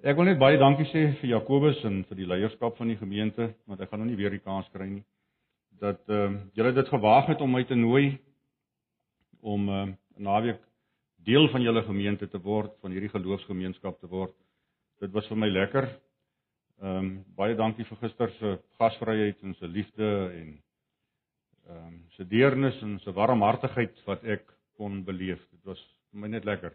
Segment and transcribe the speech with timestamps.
[0.00, 3.50] Ek wil net baie dankie sê vir Jakobus en vir die leierskap van die gemeente,
[3.68, 5.02] want ek gaan nou nie weer die kans kry nie
[5.80, 8.16] dat ehm uh, julle dit gewaag het om my te nooi
[9.40, 10.64] om ehm uh, naweek
[11.28, 14.34] deel van julle gemeente te word, van hierdie geloofsgemeenskap te word.
[15.00, 15.88] Dit was vir my lekker.
[16.80, 20.52] Ehm um, baie dankie vir gister se gasvryheid en se liefde en
[21.68, 24.48] ehm um, se deernis en se warmhartigheid wat ek
[24.80, 25.44] kon beleef.
[25.52, 26.72] Dit was vir my net lekker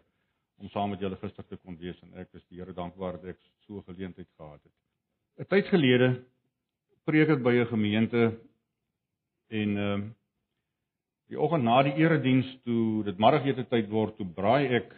[0.58, 3.34] om saam met julle gister te kon wees en ek is die Here dankbaar dat
[3.34, 4.72] ek so 'n geleentheid gehad het.
[5.38, 6.24] 'n Tyd gelede
[7.04, 8.38] preek ek by 'n gemeente
[9.48, 10.14] en ehm um,
[11.28, 14.94] die oggend na die erediens toe dit middagete tyd word, toe braai ek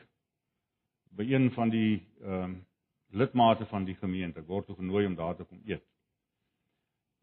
[1.16, 2.66] by een van die ehm um,
[3.10, 4.40] lidmate van die gemeente.
[4.40, 5.84] Ek word toe genooi om daar te kom eet.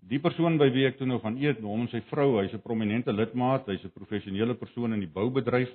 [0.05, 2.61] Die persoon by wie ek toe nou gaan eet, hom en sy vrou, hy's 'n
[2.61, 5.69] prominente lidmaat, hy's 'n professionele persoon in die boubedryf.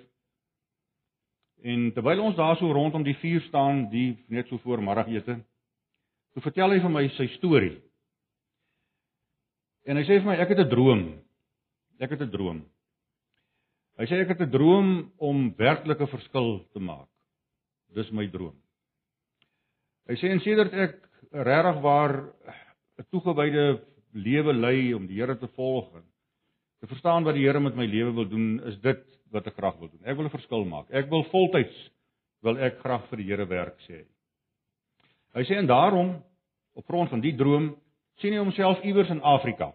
[1.63, 5.37] En terwyl ons daar so rondom die vuur staan, die net so voor middagete,
[6.33, 7.77] so vertel hy vir my sy storie.
[9.85, 11.05] En hy sê vir my ek het 'n droom.
[12.01, 12.65] Ek het 'n droom.
[13.99, 17.09] Hy sê ek het 'n droom om werklike verskil te maak.
[17.95, 18.57] Dis my droom.
[20.09, 20.97] Hy sê en sedert ek
[21.31, 22.33] regtig waar
[22.99, 26.10] 'n toegewyde lewe lei om die Here te volg en
[26.81, 29.77] te verstaan wat die Here met my lewe wil doen, is dit wat ek graag
[29.79, 30.05] wil doen.
[30.05, 30.91] Ek wil 'n verskil maak.
[30.91, 31.91] Ek wil voltyds
[32.43, 34.05] wil ek graag vir die Here werk sê.
[35.35, 36.23] Hy sê en daarom
[36.75, 37.77] op grond van die droom
[38.21, 39.73] sien hy homself iewers in Afrika.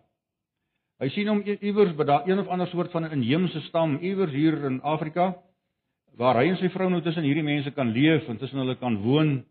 [1.00, 4.32] Hy sien hom iewers by daai een of ander soort van 'n inheemse stam iewers
[4.32, 5.36] hier in Afrika
[6.18, 8.96] waar hy en sy vrou nou tussen hierdie mense kan leef en tussen hulle kan
[9.04, 9.44] woon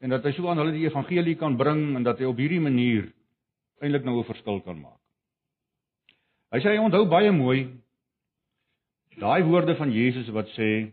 [0.00, 2.60] en dat hy so aan hulle die evangelie kan bring en dat hy op hierdie
[2.60, 3.12] manier
[3.82, 5.00] eintlik nou 'n verskil kan maak.
[6.52, 7.66] Hy sê hy onthou baie mooi
[9.18, 10.92] daai woorde van Jesus wat sê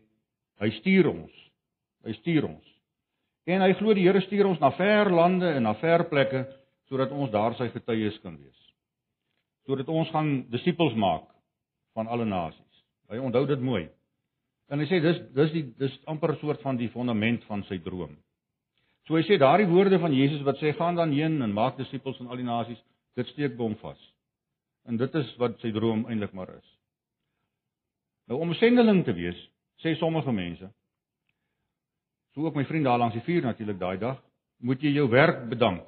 [0.59, 1.33] hy stuur ons.
[2.05, 2.71] Hy stuur ons.
[3.45, 6.45] En hy glo die Here stuur ons na ver lande en na ver plekke
[6.89, 8.61] sodat ons daar sy getuies kan wees.
[9.65, 11.29] Sodat ons gaan disippels maak
[11.97, 12.81] van alle nasies.
[13.09, 13.85] Hy onthou dit mooi.
[14.73, 17.77] En hy sê dis dis die dis amper 'n soort van die fondament van sy
[17.77, 18.17] droom.
[19.07, 22.17] So hy sê daardie woorde van Jesus wat sê gaan dan heen en maak disippels
[22.17, 22.81] van al die nasies,
[23.15, 24.14] dit steek hom vas.
[24.85, 26.71] En dit is wat sy droom eintlik maar is.
[28.29, 29.39] Nou om 'n sendeling te wees,
[29.81, 30.71] sê sommige mense,
[32.33, 34.23] so ook my vriend daar langs die vuur natuurlik daai dag,
[34.57, 35.87] moet jy jou werk bedank.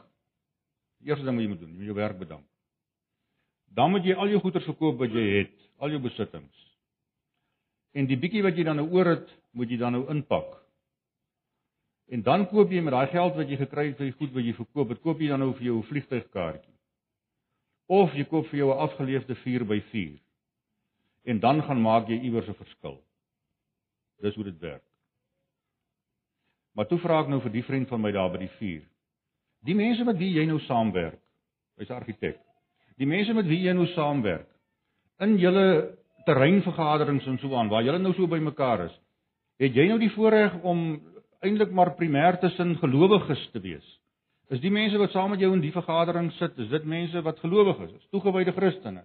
[1.00, 2.46] Die eerste ding wat jy moet doen, jy moet jou werk bedank.
[3.66, 6.64] Dan moet jy al jou goeder verkoop wat jy het, al jou besittings.
[7.94, 10.56] En die bietjie wat jy dan nou oor het, moet jy dan nou inpak.
[12.08, 14.46] En dan koop jy met daai geld wat jy gekry het vir die goed wat
[14.48, 16.77] jy verkoop, dit koop jy dan nou vir jou vliegtuigkaartjie.
[17.88, 20.20] Of jy koop vir jou 'n afgeleefde 4x4
[21.28, 23.02] en dan gaan maak jy iewers 'n verskil.
[24.22, 24.84] Dis hoe dit werk.
[26.74, 28.84] Maar toe vra ek nou vir die vriend van my daar by die vuur.
[29.66, 31.20] Die mense met wie jy nou saamwerk,
[31.78, 32.38] hy's argitek.
[32.98, 34.48] Die mense met wie jy nou saamwerk
[35.20, 38.96] in julle terreinvergaderings en so aan waar julle nou so by mekaar is,
[39.60, 41.02] het jy nou die voorreg om
[41.42, 43.88] eintlik maar primêr tussen gelowiges te wees?
[44.48, 47.40] Is die mense wat saam met jou in die vergadering sit, is dit mense wat
[47.44, 49.04] gelowig is, is toegewyde Christene?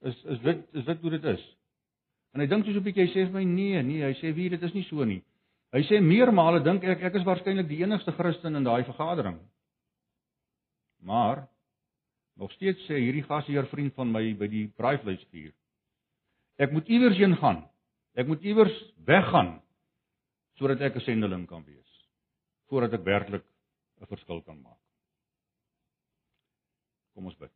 [0.00, 1.42] Is is dit is dit hoe dit is?
[2.32, 4.48] En hy dink so 'n bietjie, hy sê vir my nee, nee, hy sê wie
[4.48, 5.22] dit is nie so nie.
[5.72, 9.38] Hy sê meermale dink ek ek is waarskynlik die enigste Christen in daai vergadering.
[11.02, 11.46] Maar
[12.36, 15.52] nog steeds sê hierdie gasheer vriend van my by die braaivleisvuur.
[16.58, 17.64] Ek moet iewers heen gaan.
[18.16, 18.74] Ek moet iewers
[19.04, 19.60] weggaan
[20.56, 21.90] sodat ek 'n sendeling kan wees.
[22.68, 23.44] Voordat ek werklik
[24.00, 24.78] 'n verskil kan maak.
[27.14, 27.52] Kom ons bid.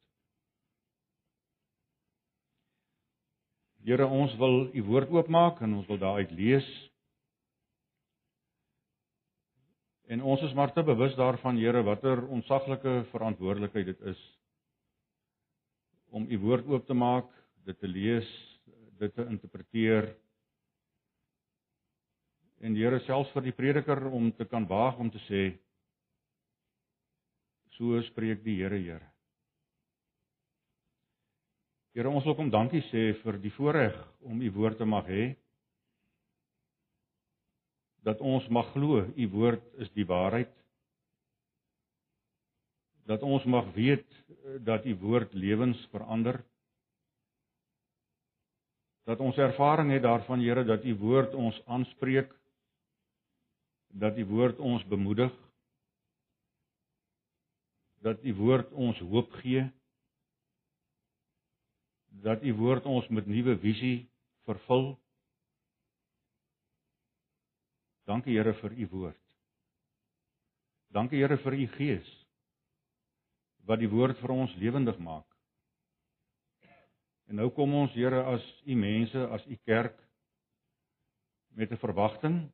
[3.85, 6.69] Here, ons wil u woord oopmaak en ons wil daaruit lees.
[10.09, 14.23] En ons is maar te bewus daarvan, Here, watter onsaglike verantwoordelikheid dit is
[16.15, 17.27] om u woord oop te maak,
[17.67, 18.29] dit te lees,
[19.01, 20.13] dit te interpreteer.
[22.63, 25.43] En Here, selfs vir die prediker om te kan waag om te sê
[27.77, 29.15] so spreek die Here, Here.
[31.95, 33.95] Here ons wil kom dankie sê vir die voorreg
[34.27, 35.27] om u woord te mag hê.
[38.03, 40.51] Dat ons mag glo u woord is die waarheid.
[43.07, 44.07] Dat ons mag weet
[44.67, 46.41] dat u woord lewens verander.
[49.07, 52.33] Dat ons ervaring het daarvan Here dat u woord ons aanspreek.
[53.95, 55.44] Dat u woord ons bemoedig.
[58.05, 59.65] Dat u woord ons hoop gee
[62.23, 64.11] dat u woord ons met nuwe visie
[64.45, 64.95] vervul.
[68.05, 69.23] Dankie Here vir u woord.
[70.95, 72.13] Dankie Here vir u Gees
[73.65, 75.27] wat die woord vir ons lewendig maak.
[77.33, 79.97] En nou kom ons Here as u mense, as u kerk
[81.57, 82.53] met 'n verwagting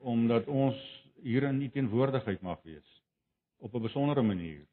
[0.00, 0.76] omdat ons
[1.22, 2.89] hier in u teenwoordigheid mag wees
[3.60, 4.66] op 'n besondere manier.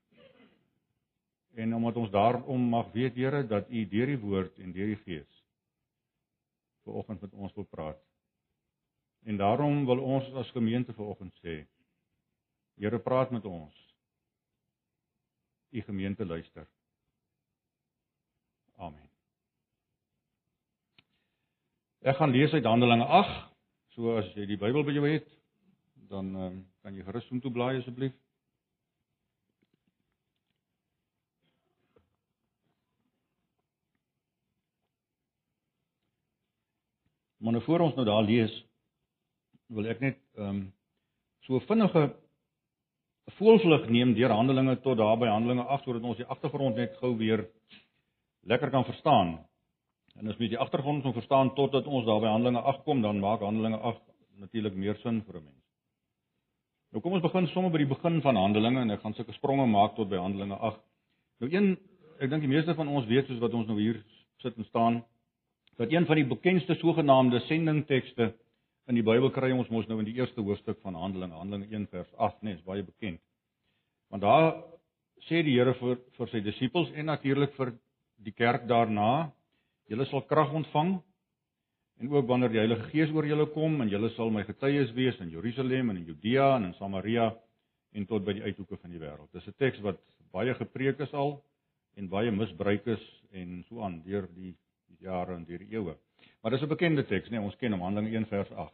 [1.54, 5.02] En omdat ons daarom mag weet Here dat u deur die woord en deur die
[5.04, 5.38] Gees
[6.84, 8.00] vanoggend met ons wil praat.
[9.24, 11.66] En daarom wil ons as gemeente vanoggend sê
[12.78, 13.74] Here praat met ons.
[15.70, 16.68] U gemeente luister.
[18.76, 19.10] Amen.
[22.06, 23.40] Ek gaan lees uit Handelinge 8.
[23.98, 25.26] So as jy die Bybel by jou het,
[26.08, 28.14] dan um, kan jy gerus om toe blaai asseblief.
[37.38, 38.54] Maar nou voor ons nou daar lees,
[39.68, 40.64] wil ek net ehm um,
[41.48, 42.10] so vinnige
[43.38, 47.14] voelvlug neem deur Handelinge tot daar by Handelinge 8 sodat ons die agtergrond net gou
[47.20, 47.46] weer
[48.48, 49.38] lekker kan verstaan.
[50.20, 53.20] En as jy die agtergrond kan verstaan totdat ons daar by Handelinge 8 kom, dan
[53.24, 54.02] maak Handelinge 8
[54.44, 55.64] natuurlik meer sin vir 'n mens.
[56.92, 59.68] Nou kom ons begin sommer by die begin van Handelinge en ek gaan sulke spronge
[59.68, 60.80] maak tot by Handelinge 8.
[61.40, 61.78] Nou een
[62.20, 64.04] ek dink die meeste van ons weet soos wat ons nou hier
[64.42, 65.04] sit en staan
[65.78, 68.34] dat een van die bekendste sogenaamde sendingtekste
[68.88, 71.88] in die Bybel kry ons mos nou in die eerste hoofstuk van Handelinge, Handelinge 1
[71.92, 73.20] vers 8, nee, is baie bekend.
[74.10, 74.54] Want daar
[75.28, 77.74] sê die Here vir vir sy disippels en natuurlik vir
[78.24, 79.30] die kerk daarna,
[79.92, 80.96] julle sal krag ontvang
[81.98, 85.18] en ook wanneer die Heilige Gees oor julle kom en julle sal my getuies wees
[85.24, 87.32] in Jerusalem en in Judea en in Samaria
[87.98, 89.30] en tot by die uithoeke van die wêreld.
[89.34, 90.00] Dis 'n teks wat
[90.32, 91.42] baie gepreek is al
[91.96, 94.56] en baie misbruik is en so aan deur die
[95.00, 95.96] jare en deur die eeue.
[96.42, 98.74] Maar dis 'n bekende teks, nee, ons ken hom Handelinge 1 vers 8.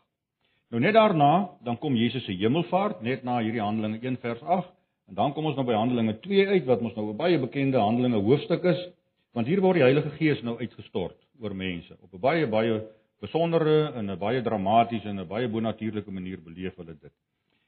[0.69, 4.71] Nou net daarna, dan kom Jesus se hemelvaart net na hierdie Handelinge 1 vers 8
[5.07, 7.77] en dan kom ons nou by Handelinge 2 uit wat ons nou 'n baie bekende
[7.77, 8.89] Handelinge hoofstuk is,
[9.33, 12.81] want hier word die Heilige Gees nou uitgestort oor mense op 'n baie baie
[13.21, 17.13] besondere en 'n baie dramatiese en 'n baie bonatuurlike manier beleef hulle dit.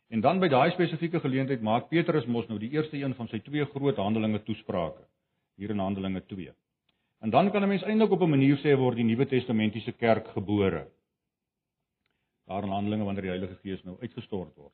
[0.09, 3.39] En dan by daai spesifieke geleentheid maak Petrus mos nou die eerste een van sy
[3.39, 5.01] twee groot Handelinge toesprake
[5.57, 6.53] hier in Handelinge 2.
[7.25, 10.27] En dan kan 'n mens eintlik op 'n manier sê word die Nuwe Testamentiese kerk
[10.27, 10.87] gebore.
[12.45, 14.73] Daar in Handelinge wanneer die Heilige Gees nou uitgestort word.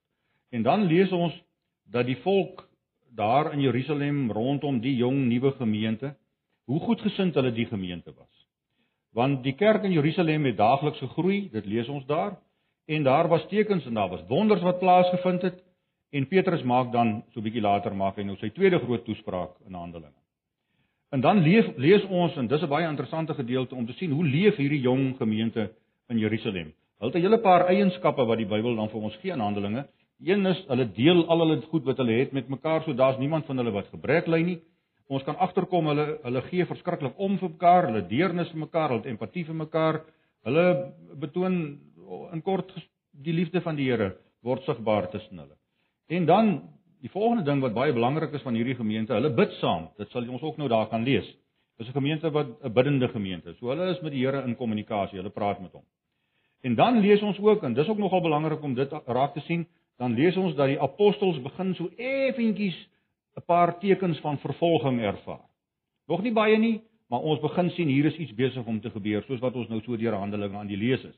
[0.50, 1.44] En dan lees ons
[1.92, 2.70] dat die volk
[3.16, 6.16] daar in Jerusalem rondom die jong nuwe gemeente,
[6.66, 8.48] hoe goedgesind hulle die gemeente was.
[9.12, 12.40] Want die kerk in Jerusalem het daagliks gegroei, dit lees ons daar,
[12.86, 15.64] en daar was tekens en daar was wonders wat plaasgevind het.
[16.10, 19.52] En Petrus maak dan so 'n bietjie later maak hy nou sy tweede groot toespraak
[19.66, 20.21] in Handelinge.
[21.12, 24.26] En dan lees lees ons en dis 'n baie interessante gedeelte om te sien hoe
[24.26, 25.72] leef hierdie jong gemeente
[26.08, 26.74] in Jerusalem.
[27.00, 29.88] Hulle het 'n hele paar eienskappe wat die Bybel dan vir ons gee in Handelinge.
[30.24, 33.46] Een is hulle deel al hulle goed wat hulle het met mekaar, so daar's niemand
[33.46, 34.60] van hulle wat gebrek ly nie.
[35.08, 39.10] Ons kan agterkom hulle hulle gee verskriklik om vir mekaar, hulle deernis vir mekaar, hulle
[39.10, 40.02] empatie vir mekaar.
[40.44, 41.80] Hulle betoon
[42.34, 42.72] in kort
[43.12, 45.58] die liefde van die Here word sigbaar tussen hulle.
[46.08, 46.62] En dan
[47.02, 49.90] Die volgende ding wat baie belangrik is van hierdie gemeente, hulle bid saam.
[49.98, 51.26] Dit sal ons ook nou daar kan lees.
[51.78, 53.58] Dis 'n gemeente wat 'n biddende gemeente is.
[53.58, 55.84] So hulle is met die Here in kommunikasie, hulle praat met hom.
[56.62, 59.68] En dan lees ons ook en dis ook nogal belangrik om dit raak te sien,
[59.98, 62.88] dan lees ons dat die apostels begin so effentjies
[63.38, 65.46] 'n paar tekens van vervolging ervaar.
[66.08, 69.24] Nog nie baie nie, maar ons begin sien hier is iets besig om te gebeur,
[69.24, 71.18] soos wat ons nou so deur Handelinge aan die lees is.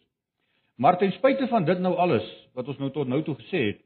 [0.78, 3.83] Maar ten spyte van dit nou alles wat ons nou tot nou toe gesê het,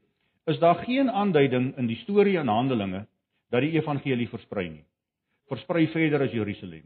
[0.48, 3.06] is daar geen aanduiding in die storie en Handelinge
[3.52, 4.84] dat die evangelie versprei nie.
[5.48, 6.84] Versprei verder as Jerusalem.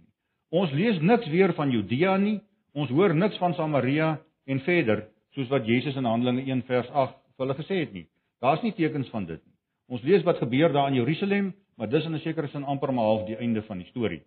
[0.50, 2.40] Ons lees niks weer van Judea nie.
[2.74, 4.16] Ons hoor niks van Samaria
[4.46, 8.06] en verder soos wat Jesus in Handelinge 1 vers 8 vir hulle gesê het nie.
[8.42, 9.54] Daar's nie tekens van dit nie.
[9.92, 13.04] Ons lees wat gebeur daar in Jerusalem, maar dis in 'n sekere sin amper maar
[13.04, 14.22] half die einde van die storie.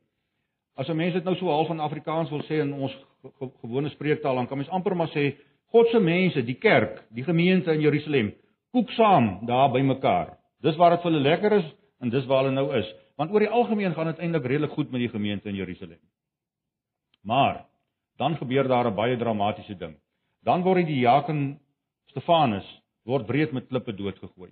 [0.76, 2.96] As 'n mens dit nou so half in Afrikaans wil sê in ons
[3.62, 5.36] gewone spreektaal, dan kan mens amper maar sê
[5.72, 8.34] God se mense, die kerk, die gemeente in Jerusalem,
[8.76, 10.36] koek saam daar by mekaar.
[10.64, 11.68] Dis waar dit vir hulle lekker is
[12.04, 12.88] en dis waar hulle nou is.
[13.16, 16.02] Want oor die algemeen gaan dit eintlik redelik goed met die gemeente in Jerusalem.
[17.24, 17.64] Maar
[18.20, 19.96] dan gebeur daar 'n baie dramatiese ding.
[20.44, 21.60] Dan word die diaken
[22.12, 22.68] Stefanus
[23.04, 24.52] word breed met klippe doodgegooi.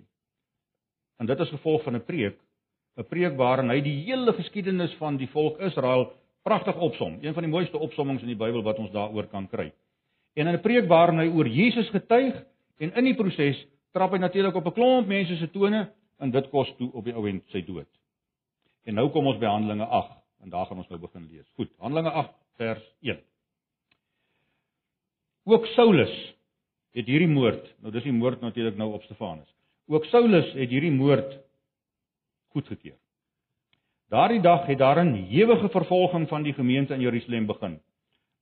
[1.18, 2.38] En dit is gevolg van 'n preek,
[2.96, 6.12] 'n preek waarin hy die hele geskiedenis van die volk Israel
[6.42, 7.18] pragtig opsom.
[7.20, 9.72] Een van die mooiste opsommings in die Bybel wat ons daaroor kan kry.
[10.34, 12.44] En in 'n preek waarin hy oor Jesus getuig
[12.78, 16.50] en in die proses trap hy natuurlik op 'n klomp mense se tone en dit
[16.50, 17.88] kos toe op die ou end sy dood.
[18.84, 21.46] En nou kom ons by Handelinge 8 en daar gaan ons nou begin lees.
[21.56, 23.20] Goed, Handelinge 8 vers 1.
[25.44, 26.34] Ook Saulus
[26.94, 29.48] het hierdie moord, nou dis die moord natuurlik nou op Stefanus.
[29.86, 31.38] Ook Saulus het hierdie moord
[32.54, 32.96] goedgekeur.
[34.08, 37.80] Daardie dag het daar 'n ewige vervolging van die gemeente in Jerusalem begin.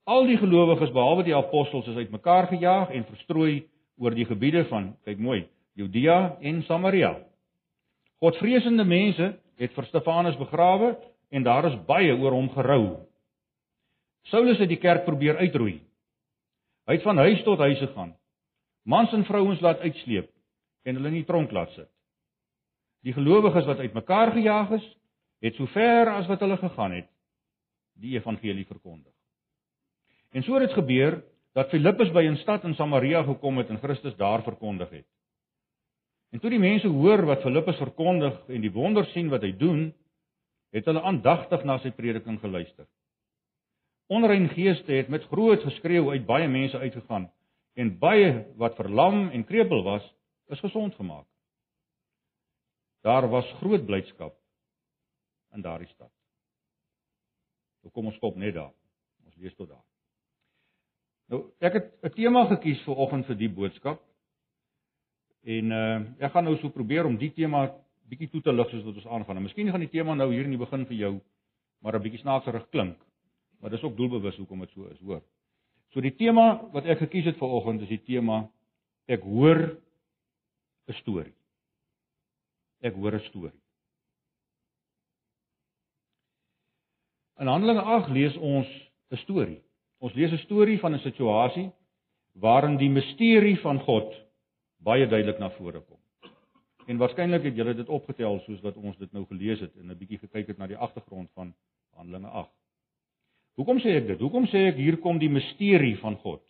[0.03, 4.93] Al die gelowiges behalwe die apostels is uitmekaar gejaag en verstrooi oor die gebiede van,
[5.05, 5.43] kyk mooi,
[5.77, 7.15] Judea en Samaria.
[8.23, 10.93] Godvreesende mense het vir Stefanus begrawe
[11.33, 12.83] en daar is baie oor hom gerou.
[14.31, 15.81] Saulus het die kerk probeer uitroei.
[16.87, 18.13] Hy het van huis tot huis gegaan.
[18.83, 20.29] Mans en vrouens laat uitsleep
[20.83, 21.89] en hulle in die tronk laat sit.
[23.03, 24.85] Die gelowiges wat uitmekaar gejaag is,
[25.43, 27.09] het sover as wat hulle gegaan het,
[27.99, 29.11] die evangelie verkondig.
[30.31, 31.19] En so het dit gebeur
[31.53, 35.07] dat Filippus by 'n stad in Samaria gekom het en Christus daar verkondig het.
[36.31, 39.93] En toe die mense hoor wat Filippus verkondig en die wonder sien wat hy doen,
[40.73, 42.87] het hulle aandagtig na sy prediking geluister.
[44.09, 47.29] Onrein geeste het met groot geskreeu uit baie mense uitgegaan
[47.73, 50.03] en baie wat verlam en krepeel was,
[50.47, 51.27] is gesond gemaak.
[53.01, 54.35] Daar was groot blydskap
[55.53, 56.11] in daardie stad.
[57.83, 58.73] Nou kom ons stop net daar.
[59.25, 59.92] Ons lees tot daar.
[61.33, 64.01] Nou ek het 'n tema gekies vir oggend vir die boodskap.
[65.43, 67.73] En uh ek gaan nou so probeer om die tema
[68.09, 69.37] bietjie toe te lig soos wat ons aangaan.
[69.37, 71.21] En miskien gaan die tema nou hier in die begin vir jou
[71.81, 72.97] maar 'n bietjie snaakserig klink.
[73.59, 75.21] Maar dis ook doelbewus hoekom dit so is, hoor.
[75.89, 78.49] So die tema wat ek gekies het vir oggend is die tema
[79.07, 79.77] ek hoor
[80.87, 81.33] 'n storie.
[82.81, 83.59] Ek hoor 'n storie.
[87.39, 88.67] In Handelinge 8 lees ons
[89.11, 89.62] 'n storie.
[90.03, 91.71] Ons lees 'n storie van 'n situasie
[92.33, 94.11] waarin die misterie van God
[94.83, 95.99] baie duidelik na vore kom.
[96.87, 99.97] En waarskynlik het julle dit opgetel soos wat ons dit nou gelees het en 'n
[99.97, 101.53] bietjie gekyk het na die agtergrond van
[101.95, 102.51] Handelinge 8.
[103.55, 104.19] Hoekom sê ek dit?
[104.19, 106.41] Hoekom sê ek hier kom die misterie van God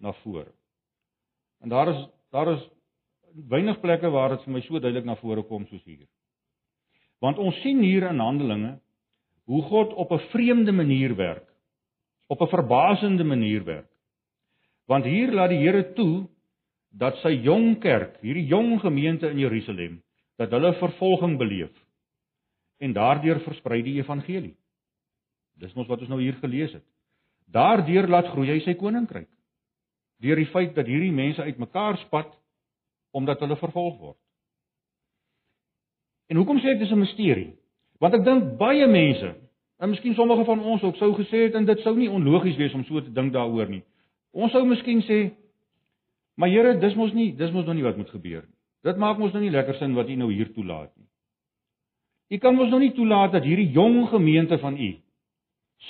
[0.00, 0.52] na vore?
[1.62, 2.68] En daar is daar is
[3.48, 6.06] weinig plekke waar dit vir my so duidelik na vore kom soos hier.
[7.20, 8.78] Want ons sien hier in Handelinge
[9.44, 11.48] hoe God op 'n vreemde manier werk.
[12.28, 13.90] Op 'n verbasende manier werk.
[14.86, 16.28] Want hier laat die Here toe
[16.90, 20.02] dat sy jong kerk, hierdie jong gemeente in Jerusalem,
[20.36, 21.74] dat hulle vervolging beleef.
[22.78, 24.56] En daardeur versprei die evangelie.
[25.58, 26.84] Dis mos wat ons nou hier gelees het.
[27.50, 29.28] Daardeur laat groei hy sy koninkryk.
[30.22, 32.32] Deur die feit dat hierdie mense uitmekaar spat
[33.10, 34.18] omdat hulle vervolg word.
[36.28, 37.52] En hoekom sê ek dis 'n misterie?
[38.00, 39.34] Want ek dink baie mense,
[39.78, 42.74] en miskien sommige van ons ook sou gesê het en dit sou nie onlogies wees
[42.74, 43.82] om so te dink daaroor nie.
[44.32, 45.20] Ons sou miskien sê,
[46.36, 48.54] maar Here, dis mos nie, dis mos nog nie wat moet gebeur nie.
[48.86, 51.06] Dit maak mos nou nie lekker sin wat U nou hier toelaat nie.
[52.30, 54.94] U kan mos nou nie toelaat dat hierdie jong gemeente van U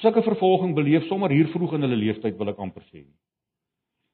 [0.02, 3.16] sulke vervolging beleef sommer hier vroeg in hulle lewenstyd wil ek amper sê nie.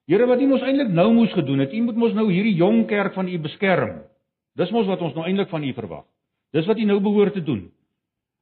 [0.07, 2.85] Here wat U mos eintlik nou moes gedoen het, U moet mos nou hierdie jong
[2.91, 4.03] kerk van U beskerm.
[4.55, 6.05] Dis mos wat ons nou eintlik van U verwag.
[6.55, 7.65] Dis wat U nou behoort te doen.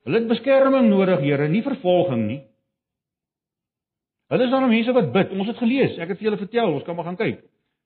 [0.06, 2.40] Hulle het beskerming nodig, Here, nie vervolging nie.
[4.32, 5.32] Hulle is dan mense wat bid.
[5.36, 5.98] Ons het gelees.
[6.00, 7.42] Ek het vir julle vertel, ons kan maar gaan kyk.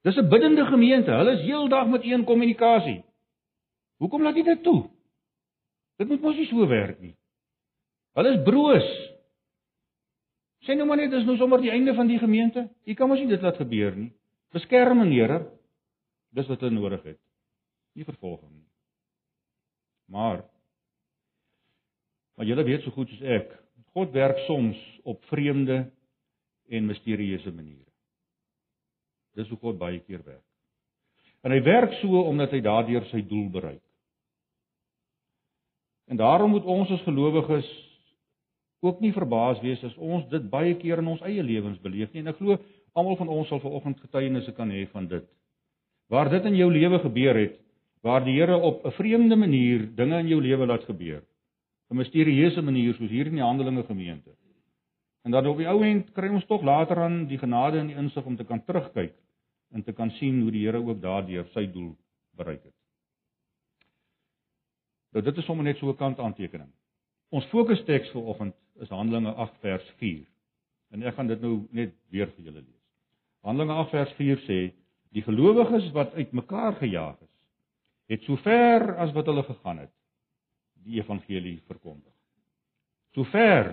[0.06, 1.10] Dis 'n biddende gemeente.
[1.10, 3.04] Hulle is heeldag met een kommunikasie.
[3.98, 4.88] Hoekom laat jy dit toe?
[5.98, 7.16] Dit moet mos nie so werk nie.
[8.14, 8.88] Hulle is broos.
[10.64, 12.68] Sê nou maar net dis nou sommer die einde van die gemeente.
[12.84, 14.12] Jy kan mos nie dit laat gebeur nie.
[14.52, 15.50] Beskerming, Here.
[16.32, 17.20] Dis wat hulle nodig het.
[17.94, 18.68] Nie vervolging nie.
[20.08, 20.44] Maar
[22.36, 23.52] maar julle weet so goed soos ek,
[23.96, 24.76] God werk soms
[25.08, 25.86] op vreemde
[26.68, 27.88] en misterieuse maniere.
[29.36, 30.44] Dis hoe God baie keer werk.
[31.44, 33.82] En hy werk so omdat hy daardeur sy doel bereik.
[36.06, 37.68] En daarom moet ons as gelowiges
[38.84, 42.22] ook nie verbaas wees as ons dit baie keer in ons eie lewens beleef nie.
[42.22, 42.58] En ek glo
[42.96, 45.24] almal van ons sal vanoggend getuienisse kan hê van dit.
[46.12, 47.56] Waar dit in jou lewe gebeur het,
[48.06, 51.22] waar die Here op 'n vreemde manier dinge in jou lewe laat gebeur.
[51.90, 54.34] 'n Misterieuse manier soos hier in die Handelinge gemeente.
[55.22, 57.96] En dan op die ou end kry ons tog later aan die genade en die
[57.96, 59.14] insig om te kan terugkyk
[59.70, 61.96] en te kan sien hoe die Here ook daardeur sy doel
[62.36, 62.74] bereik het.
[65.12, 66.70] Nou dit is sommer net so 'n kant aantekening.
[67.30, 70.26] Ons fokusteks vir oggend is Handelinge 8 vers 4.
[70.90, 72.82] En ek gaan dit nou net weer vir julle lees.
[73.42, 74.72] Handelinge 8 vers 4 sê:
[75.12, 77.34] Die gelowiges wat uitmekaar gejaag is,
[78.06, 79.92] het sover as wat hulle gegaan het,
[80.86, 82.12] die evangelie verkondig.
[83.16, 83.72] Sover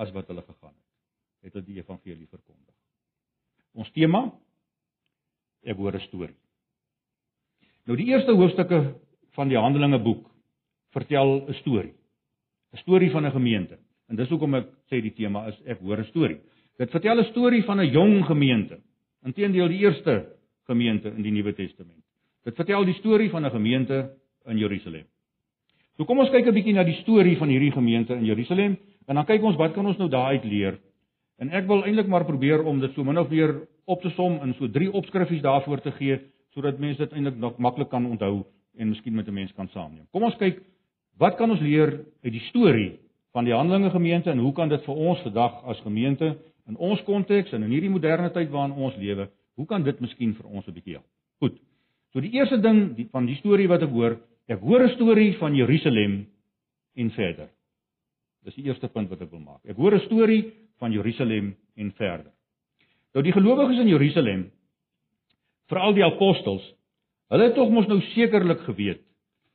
[0.00, 2.74] as wat hulle gegaan het, het hulle die evangelie verkondig.
[3.72, 4.26] Ons tema
[5.62, 6.38] ek hoor 'n storie.
[7.86, 8.94] Nou die eerste hoofstukke
[9.34, 10.26] van die Handelinge boek
[10.92, 11.94] vertel 'n storie.
[12.72, 13.78] 'n Storie van 'n gemeente.
[14.08, 16.40] En dis hoekom ek sê die tema is ek hoor 'n storie.
[16.78, 18.80] Dit vertel 'n storie van 'n jong gemeente.
[19.24, 22.04] Inteendeel die eerste gemeente in die Nuwe Testament.
[22.44, 25.06] Dit vertel die storie van 'n gemeente in Jerusalem.
[25.96, 29.14] So kom ons kyk 'n bietjie na die storie van hierdie gemeente in Jerusalem en
[29.14, 30.78] dan kyk ons wat kan ons nou daaruit leer.
[31.38, 34.38] En ek wil eintlik maar probeer om dit so min of meer op te som
[34.42, 36.20] in so drie opskriffies daarvoor te gee
[36.54, 38.44] sodat mense dit eintlik nog maklik kan onthou
[38.78, 40.06] en miskien met 'n mens kan saamneem.
[40.12, 40.62] Kom ons kyk
[41.18, 42.98] wat kan ons leer uit die storie
[43.32, 46.36] van die Handelinge gemeente en hoe kan dit vir ons vandag as gemeente
[46.68, 50.34] in ons konteks en in hierdie moderne tyd waarin ons lewe, hoe kan dit miskien
[50.34, 51.06] vir ons 'n bietjie help?
[51.38, 51.58] Goed.
[52.12, 54.18] So die eerste ding die, van die storie wat ek hoor,
[54.48, 56.26] ek hoor 'n storie van Jerusalem
[56.94, 57.48] en verder.
[58.44, 59.60] Dis die eerste punt wat ek wil maak.
[59.64, 62.32] Ek hoor 'n storie van Jerusalem en verder.
[63.14, 64.50] Nou die gelowiges in Jerusalem,
[65.68, 66.64] veral die apostels,
[67.28, 69.00] hulle het tog mos nou sekerlik geweet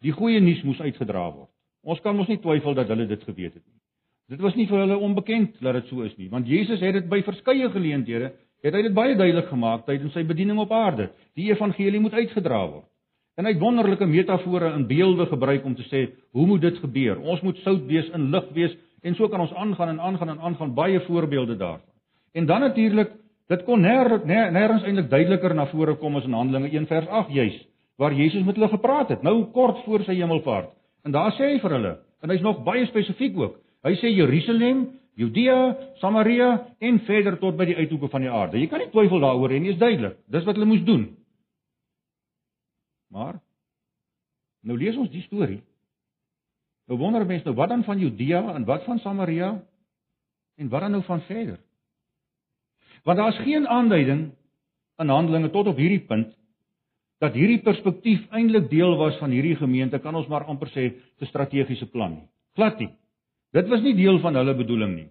[0.05, 1.49] die goeie nuus moes uitgedra word.
[1.83, 3.79] Ons kan mos nie twyfel dat hulle dit geweet het nie.
[4.27, 7.07] Dit was nie vir hulle onbekend dat dit so is nie, want Jesus het dit
[7.09, 8.33] by verskeie geleenthede
[8.65, 11.11] het hy dit baie duidelik gemaak tydens sy bediening op aarde.
[11.37, 12.87] Die evangelie moet uitgedra word.
[13.37, 17.19] En hy het wonderlike metafore en beelde gebruik om te sê, hoe moet dit gebeur?
[17.21, 18.73] Ons moet sout wees in lig wees
[19.05, 21.85] en so kan ons aangaan en aangaan en aangaan baie voorbeelde daarvan.
[22.33, 23.13] En dan natuurlik,
[23.47, 27.29] dit kon nêrens nêrens eintlik duideliker na vore kom as in Handelinge 1 vers 8
[27.33, 27.61] juis,
[27.97, 30.73] waar Jesus met hulle gepraat het, nou kort voor sy hemelvaart.
[31.05, 34.87] En daar sê hy vir hulle, en hy's nog baie spesifiek ook, Hy sê Jerusalem,
[35.17, 36.49] Judea, Samaria
[36.83, 38.59] en verder tot by die uithoeke van die aarde.
[38.59, 40.17] Jy kan nie twyfel daaroor nie, is duidelik.
[40.33, 41.07] Dis wat hulle moes doen.
[43.17, 43.39] Maar
[44.67, 45.61] nou lees ons die storie.
[46.87, 49.51] Nou wonder mense nou wat dan van Judea en wat van Samaria
[50.57, 51.59] en wat dan nou van verder?
[53.03, 54.29] Want daar's geen aanduiding
[54.97, 56.33] in Handelinge tot op hierdie punt
[57.23, 61.25] dat hierdie perspektief eintlik deel was van hierdie gemeente, kan ons maar amper sê, se
[61.25, 62.27] strategiese plan nie.
[62.57, 62.91] Glad nie.
[63.57, 65.07] Dit was nie deel van hulle bedoeling nie.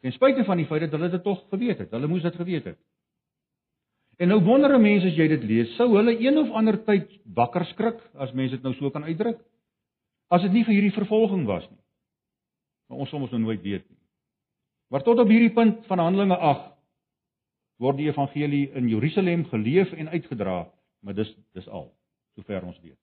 [0.00, 1.92] Ten spyte van die feit dat hulle dit tog geweet het.
[1.92, 2.78] Hulle moes dit geweet het.
[4.22, 7.64] En nou wonder mense as jy dit lees, sou hulle een of ander tyd wakker
[7.72, 9.40] skrik as mense dit nou so kan uitdruk?
[10.30, 11.80] As dit nie vir hierdie vervolging was nie.
[12.86, 13.98] Maar ons soms nou nooit weet nie.
[14.94, 16.70] Maar tot op hierdie punt van Handelinge 8
[17.82, 20.58] word die evangelie in Jerusalem geleef en uitgedra,
[21.02, 21.88] maar dis dis al
[22.36, 22.98] sover ons weet.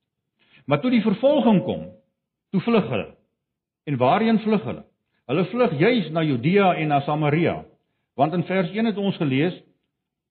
[0.69, 1.89] Maar toe die vervolging kom,
[2.53, 3.09] toe vlug hulle.
[3.89, 4.85] En waarheen vlug hulle?
[5.27, 7.63] Hulle vlug juis na Judea en na Samaria.
[8.15, 9.57] Want in vers 1 het ons gelees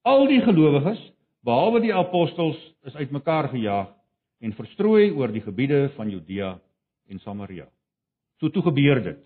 [0.07, 0.99] al die gelowiges
[1.45, 3.89] behalwe die apostels is uitmekaar gejaag
[4.39, 6.53] en verstrooi oor die gebiede van Judea
[7.09, 7.67] en Samaria.
[8.39, 9.19] So toe gebeur dit.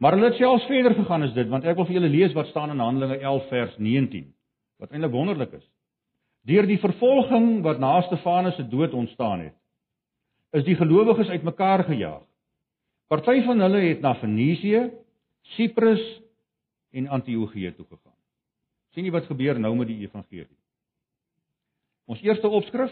[0.00, 2.48] Maar hulle het selfs verder gegaan as dit want ek wil vir julle lees wat
[2.52, 4.30] staan in Handelinge 11 vers 19
[4.80, 5.66] wat eintlik wonderlik is.
[6.48, 9.56] Deur die vervolging wat na Stefanus se dood ontstaan het,
[10.56, 12.24] is die gelowiges uitmekaar gejaag.
[13.12, 14.86] Party van hulle het na Fenisië,
[15.56, 16.02] Siprus
[16.96, 18.09] en Antiochië toe gegaan.
[18.94, 20.56] Sien jy wat gebeur nou met die evangelie?
[22.10, 22.90] Ons eerste opskrif,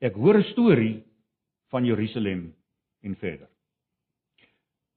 [0.00, 1.02] ek hoor 'n storie
[1.70, 2.54] van Jerusalem
[3.02, 3.48] en verder.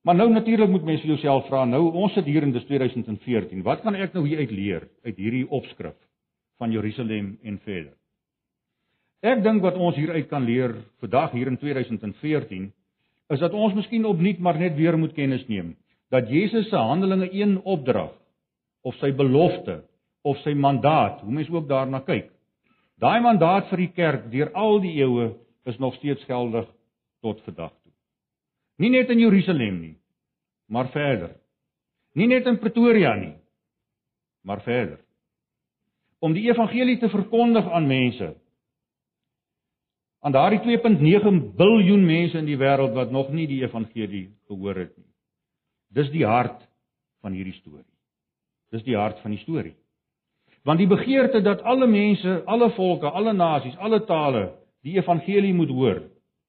[0.04, 3.82] Maar nou natuurlik moet mense jouself vra, nou ons sit hier in dis 2014, wat
[3.82, 5.96] kan ek nou hier uit leer uit hierdie opskrif
[6.58, 7.94] van Jerusalem en verder?
[9.24, 12.74] Ek dink wat ons hieruit kan leer vandag hier in 2014
[13.32, 15.78] is dat ons miskien opnuut maar net weer moet kennis neem
[16.12, 18.12] dat Jesus se Handelinge 1 opdrag
[18.84, 19.80] of sy belofte
[20.24, 22.30] of sy mandaat, hoe mens ook daarna kyk.
[23.00, 25.34] Daai mandaat vir die kerk deur al die eeue
[25.68, 26.68] is nog steeds geldig
[27.24, 27.92] tot vandag toe.
[28.80, 29.96] Nie net in Jerusalem nie,
[30.68, 31.36] maar verder.
[32.16, 33.36] Nie net in Pretoria nie,
[34.44, 35.02] maar verder.
[36.24, 38.34] Om die evangelie te verkondig aan mense
[40.24, 44.94] aan daardie 2.9 biljoen mense in die wêreld wat nog nie die evangelie gehoor het
[44.96, 45.10] nie.
[45.92, 46.62] Dis die hart
[47.20, 47.90] van hierdie storie.
[48.72, 49.76] Dis die hart van die storie.
[50.64, 54.46] Want die begeerte dat alle mense, alle volke, alle nasies, alle tale
[54.84, 56.02] die evangelie moet hoor,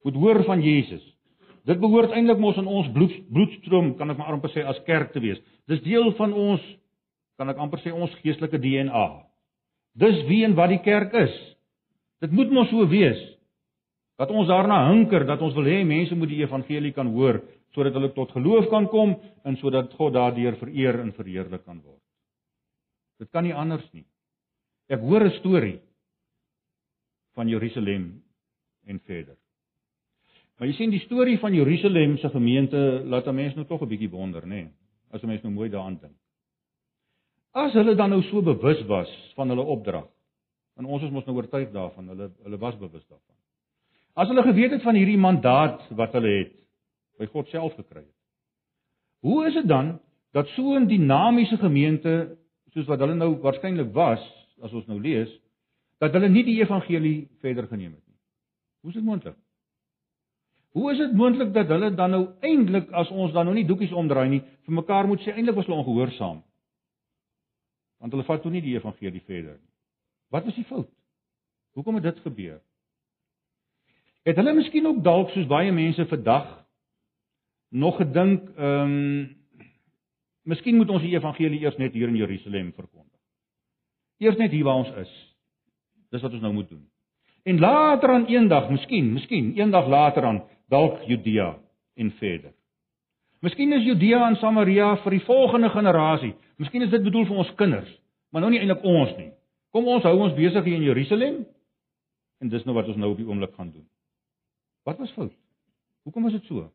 [0.07, 1.03] moet hoor van Jesus.
[1.65, 5.15] Dit behoort eintlik mos in ons bloed, bloedstroom, kan ek maar amper sê as kerk
[5.15, 5.41] te wees.
[5.71, 6.65] Dis deel van ons
[7.41, 9.07] kan ek amper sê ons geestelike DNA.
[9.99, 11.35] Dis wie en wat die kerk is.
[12.23, 13.19] Dit moet mos so wees.
[14.21, 17.43] Dat ons daarna hunker dat ons wil hê mense moet die evangelie kan hoor
[17.75, 21.99] sodat hulle tot geloof kan kom en sodat God daardeur vereer en verheerlik kan word.
[23.19, 24.07] Dit kan nie anders nie.
[24.89, 25.81] Ek hoor 'n storie
[27.35, 28.23] van Jerusalem
[28.87, 29.37] en verder.
[30.59, 33.89] Maar jy sien die storie van Jerusalem se gemeente laat 'n mens nou tog 'n
[33.89, 34.69] bietjie wonder, nê?
[35.11, 36.17] As 'n mens nou mooi daaraan dink.
[37.53, 40.09] As hulle dan nou so bewus was van hulle opdrag,
[40.77, 43.37] en ons is mos nou oortuig daarvan, hulle hulle was bewus daarvan.
[44.15, 46.53] As hulle geweet het van hierdie mandaat wat hulle het
[47.19, 48.15] by God self gekry het.
[49.21, 50.01] Hoe is dit dan
[50.33, 52.37] dat so 'n dinamiese gemeente
[52.75, 54.23] soos wat hulle nou waarskynlik was,
[54.63, 55.31] as ons nou lees,
[56.03, 58.19] dat hulle nie die evangelie verder geneem het nie.
[58.83, 59.37] Hoe is dit moontlik?
[60.75, 63.95] Hoe is dit moontlik dat hulle dan nou eintlik as ons dan nou nie doekies
[63.95, 66.43] omdraai nie, vir mekaar moet sê eintlik was hulle ongehoorsaam?
[68.03, 69.71] Want hulle vat toe nie die evangelie verder nie.
[70.35, 70.91] Wat was die fout?
[71.79, 72.59] Hoekom het dit gebeur?
[74.27, 76.51] Het hulle miskien ook dalk soos baie mense vandag
[77.71, 79.41] nog gedink, ehm um,
[80.49, 83.21] miskien moet ons die evangelie eers net hier in Jerusalem verkondig.
[84.23, 85.13] Eers net hier waar ons is.
[86.15, 86.85] Dis wat ons nou moet doen.
[87.45, 91.55] En later aan eendag, miskien, miskien eendag later aan dalk Judea
[92.01, 92.55] en verder.
[93.45, 96.33] Miskien is Judea en Samaria vir die volgende generasie.
[96.57, 97.91] Miskien is dit bedoel vir ons kinders,
[98.33, 99.33] maar nou nie eintlik ons nie.
[99.75, 101.43] Kom ons hou ons besig hier in Jerusalem
[102.41, 103.85] en dis nou wat ons nou op die oomblik gaan doen.
[104.89, 105.35] Wat was fout?
[106.05, 106.69] Hoekom was dit so?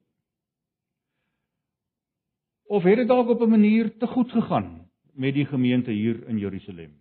[2.69, 6.37] Of het dit dalk op 'n manier te goed gegaan met die gemeente hier in
[6.37, 6.91] Jerusalem?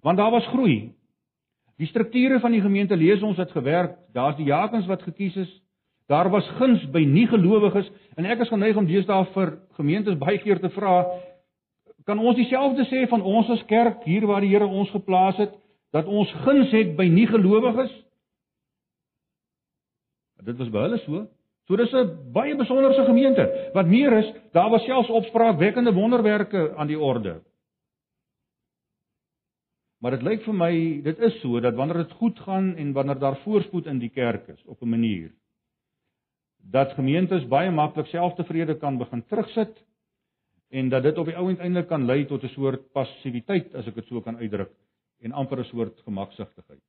[0.00, 0.92] Want daar was groei.
[1.76, 3.96] Die strukture van die gemeente lees ons het gewerk.
[4.12, 5.62] Daar's die jakens wat gekies is.
[6.06, 10.38] Daar was guns by nie gelowiges en ek is geneig om deesdae vir gemeentes baie
[10.38, 11.04] keer te vra
[12.10, 15.52] kan ons dieselfde sê van ons as kerk hier waar die Here ons geplaas het
[15.94, 17.92] dat ons guns het by nie gelowiges?
[20.46, 21.26] Dit was by hulle so.
[21.70, 23.70] So dis 'n baie besonderse gemeente.
[23.72, 27.42] Wat meer is, daar was selfs opspraakwekkende wonderwerke aan die orde.
[30.00, 33.18] Maar dit lyk vir my dit is so dat wanneer dit goed gaan en wanneer
[33.18, 35.30] daar voorspoed in die kerk is op 'n manier
[36.70, 39.84] dat gemeentes baie maklik selftevrede kan begin terugsit
[40.68, 43.86] en dat dit op die ou end eintlik kan lei tot 'n soort passiwiteit as
[43.86, 44.72] ek dit so kan uitdruk
[45.20, 46.82] en amper 'n soort gemaksigtigheid.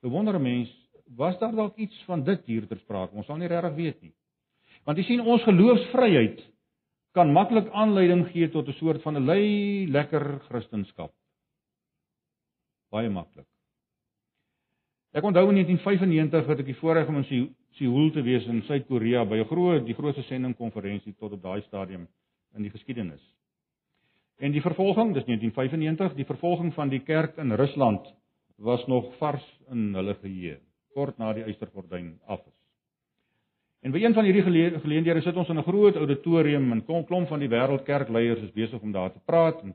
[0.00, 0.79] Bewonder 'n mens
[1.16, 3.14] was daar dalk iets van dit hier ter sprake?
[3.16, 4.12] Ons sal nie regtig weet nie.
[4.86, 6.42] Want jy sien ons geloofsvryheid
[7.16, 11.10] kan maklik aanleiding gee tot 'n soort van 'n lei lekker kristendom.
[12.90, 13.46] Baie maklik.
[15.12, 19.24] Ek onthou in 1995 het ek die voorreg om in Seoul te wees in Suid-Korea
[19.24, 22.08] by 'n groot die grootste sendingkonferensie tot op daai stadium
[22.54, 23.34] in die geskiedenis.
[24.38, 28.14] En die vervolging, dis 1995, die vervolging van die kerk in Rusland
[28.56, 30.60] was nog vars in hulle geheue
[30.94, 32.56] kort na die eystergordyn af is.
[33.80, 34.42] En by een van hierdie
[34.80, 38.80] geleenthede sit ons in 'n groot auditorium en 'n klomp van die wêreldkerkleiers is besig
[38.80, 39.74] om daar te praat en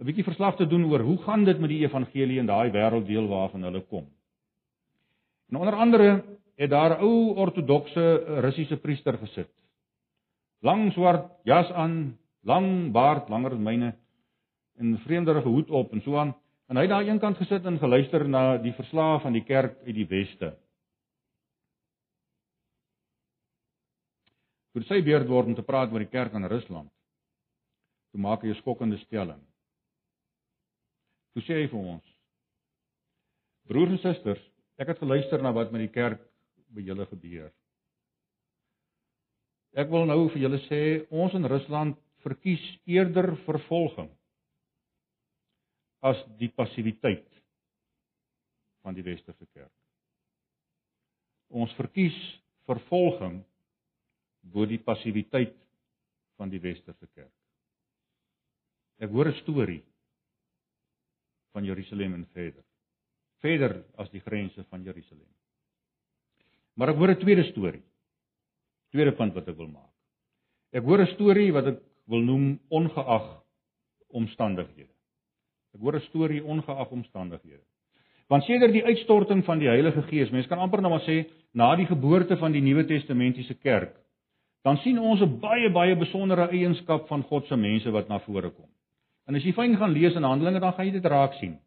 [0.00, 3.28] 'n bietjie verslag te doen oor hoe gaan dit met die evangelie in daai wêrelddeel
[3.28, 4.06] waarvan hulle kom.
[5.50, 6.24] En onder andere
[6.56, 9.50] het daar 'n ou ortodokse Russiese priester gesit.
[10.60, 13.94] Lang swart jas aan, lang baard, langer as myne
[14.76, 16.34] en vreemderige hoed op en so aan.
[16.66, 19.94] En hy het daar eenkant gesit en geluister na die verslae van die kerk uit
[19.94, 20.50] die weste.
[24.74, 26.90] Toe sy beurt word om te praat oor die kerk in Rusland.
[28.10, 29.40] Toe maak hy 'n skokkende stelling.
[31.32, 32.04] Toe sê hy vir ons:
[33.68, 34.42] Broers en susters,
[34.78, 36.20] ek het geluister na wat met die kerk
[36.74, 37.52] by julle gebeur.
[39.76, 44.10] Ek wil nou vir julle sê ons in Rusland verkies eerder vervolging
[46.06, 47.26] as die passiwiteit
[48.86, 49.72] van die westerse kerk.
[51.50, 52.16] Ons verkies
[52.66, 53.40] vervolging
[54.52, 55.56] bo die passiwiteit
[56.38, 57.32] van die westerse kerk.
[59.02, 59.82] Ek hoor 'n storie
[61.52, 62.64] van Jerusalem en verder.
[63.40, 65.28] Verder as die grense van Jerusalem.
[66.74, 67.82] Maar ek hoor 'n tweede storie.
[68.90, 69.92] Tweede punt wat ek wil maak.
[70.72, 73.42] Ek hoor 'n storie wat ek wil noem ongeag
[74.08, 74.95] omstandighede.
[75.76, 77.60] Ek hoor 'n storie ongeag omstandighede.
[78.28, 81.76] Want sedert die uitstorting van die Heilige Gees, mense kan amper nou maar sê na
[81.76, 83.94] die geboorte van die Nuwe Testamentiese kerk,
[84.64, 88.50] dan sien ons 'n baie baie besondere eienskap van God se mense wat na vore
[88.50, 88.68] kom.
[89.28, 91.58] En as jy fyn gaan lees in Handelinge, dan gaan jy dit raak sien.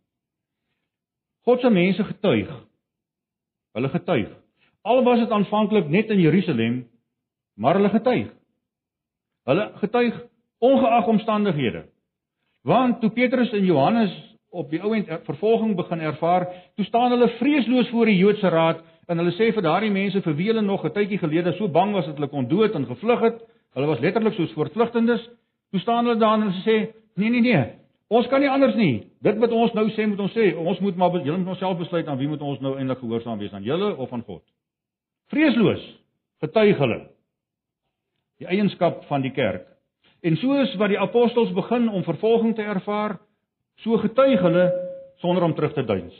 [1.45, 2.49] God se mense getuig.
[3.73, 4.29] Hulle getuig.
[4.83, 6.89] Al was dit aanvanklik net in Jerusalem,
[7.55, 8.33] maar hulle getuig.
[9.45, 10.25] Hulle getuig
[10.59, 11.85] ongeag omstandighede.
[12.61, 14.11] Want toe Petrus en Johannes
[14.49, 19.17] op die ouend vervolging begin ervaar, toe staan hulle vreesloos voor die Joodse raad en
[19.17, 22.05] hulle sê vir daardie mense vir wie hulle nog 'n tydjie gelede so bang was
[22.05, 23.37] dat hulle kon dood en gevlug het,
[23.73, 25.29] hulle was letterlik soos voortvlugtendes,
[25.71, 27.65] toe staan hulle daar en hulle sê, nee nee nee,
[28.07, 29.07] ons kan nie anders nie.
[29.21, 32.07] Dit wat ons nou sê moet ons sê, ons moet maar julle moet onsself besluit
[32.07, 34.43] aan wie moet ons nou eintlik gehoorsaam wees aan julle of aan God.
[35.29, 35.81] Vreesloos
[36.41, 37.01] getuig hulle
[38.39, 39.67] die eienskap van die kerk
[40.21, 43.17] En soos wat die apostels begin om vervolging te ervaar,
[43.83, 44.65] so getuig hulle
[45.23, 46.15] sonder om terug te duins.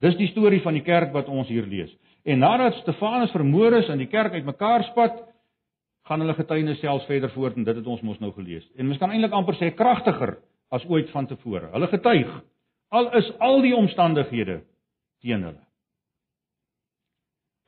[0.00, 1.92] Dis die storie van die kerk wat ons hier lees.
[2.24, 5.20] En nadat Stefanus vermoor is en die kerk uitmekaar spat,
[6.08, 8.64] gaan hulle getuienis selfs verder voort en dit het ons mos nou gelees.
[8.76, 10.38] En mens kan eintlik amper sê kragtiger
[10.72, 11.68] as ooit vantevore.
[11.74, 12.40] Hulle getuig
[12.92, 14.58] Al is al die omstandighede
[15.24, 15.62] teen hulle.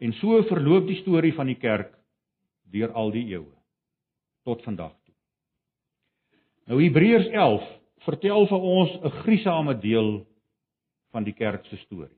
[0.04, 1.94] En so verloop die storie van die kerk
[2.74, 3.54] deur al die eeue
[4.44, 4.92] tot vandag.
[6.64, 7.64] Nou Hebreërs 11
[8.06, 10.26] vertel vir ons 'n griesame deel
[11.12, 12.16] van die kerk se storie.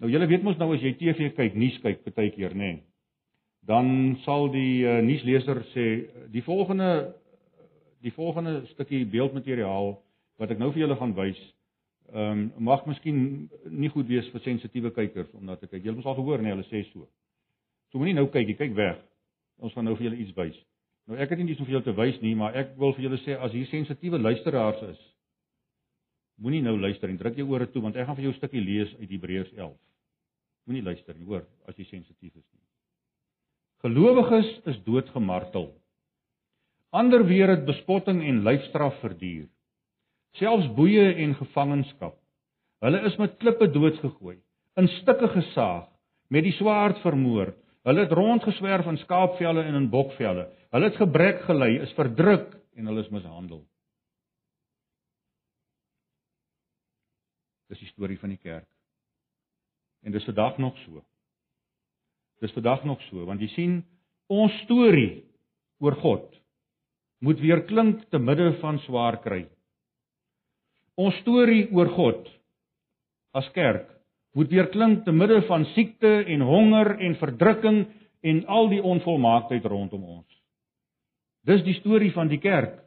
[0.00, 2.72] Nou julle weet mos nou as jy TV kyk, nuus kyk baie keer, nê?
[2.72, 2.82] Nee,
[3.66, 5.86] dan sal die uh, nuusleser sê
[6.30, 7.14] die volgende
[8.04, 9.96] die volgende stukkie beeldmateriaal
[10.38, 11.40] wat ek nou vir julle gaan wys,
[12.12, 15.84] ehm um, mag miskien nie goed wees vir sensitiewe kykers omdat ek kyk.
[15.84, 17.08] Julle moes al gehoor nee, hulle sê so.
[17.90, 19.00] So moenie nou kyk, jy kyk weg.
[19.58, 20.56] Ons gaan nou vir julle iets wys.
[21.06, 23.06] Nou ek het nie iets om vir julle te wys nie, maar ek wil vir
[23.06, 25.02] julle sê as hier sensitiewe luisteraars is,
[26.42, 28.60] moenie nou luister en druk jou ore toe want ek gaan vir jou 'n stukkie
[28.60, 29.76] lees uit Hebreërs 11.
[30.66, 32.64] Moenie luister nie, hoor, as jy sensitief is nie.
[33.84, 35.72] Gelowiges is doodgemartel.
[36.92, 39.46] Ander weer het bespotting en lyfstraf verduur
[40.40, 42.16] selfs boeye en gevangenskap.
[42.84, 44.36] Hulle is met klippe doodgegooi,
[44.76, 45.86] in stukke gesaag,
[46.28, 47.54] met die swaard vermoor.
[47.86, 50.48] Hulle het rondgeswerf in skaapvelle en in bokvelle.
[50.74, 53.62] Hulle het gebrek gelei, is verdruk en hulle is mishandel.
[57.70, 58.66] Dis die storie van die kerk.
[60.02, 61.02] En dis vandag nog so.
[62.42, 63.78] Dis vandag nog so, want jy sien
[64.30, 65.22] ons storie
[65.82, 66.26] oor God
[67.22, 69.44] moet weer klink te midde van swaar kry.
[70.98, 72.26] Ons storie oor God
[73.36, 73.88] as kerk
[74.36, 77.86] moet weer klink te midde van siekte en honger en verdrukking
[78.20, 80.28] en al die onvolmaaktheid rondom ons.
[81.48, 82.82] Dis die storie van die kerk.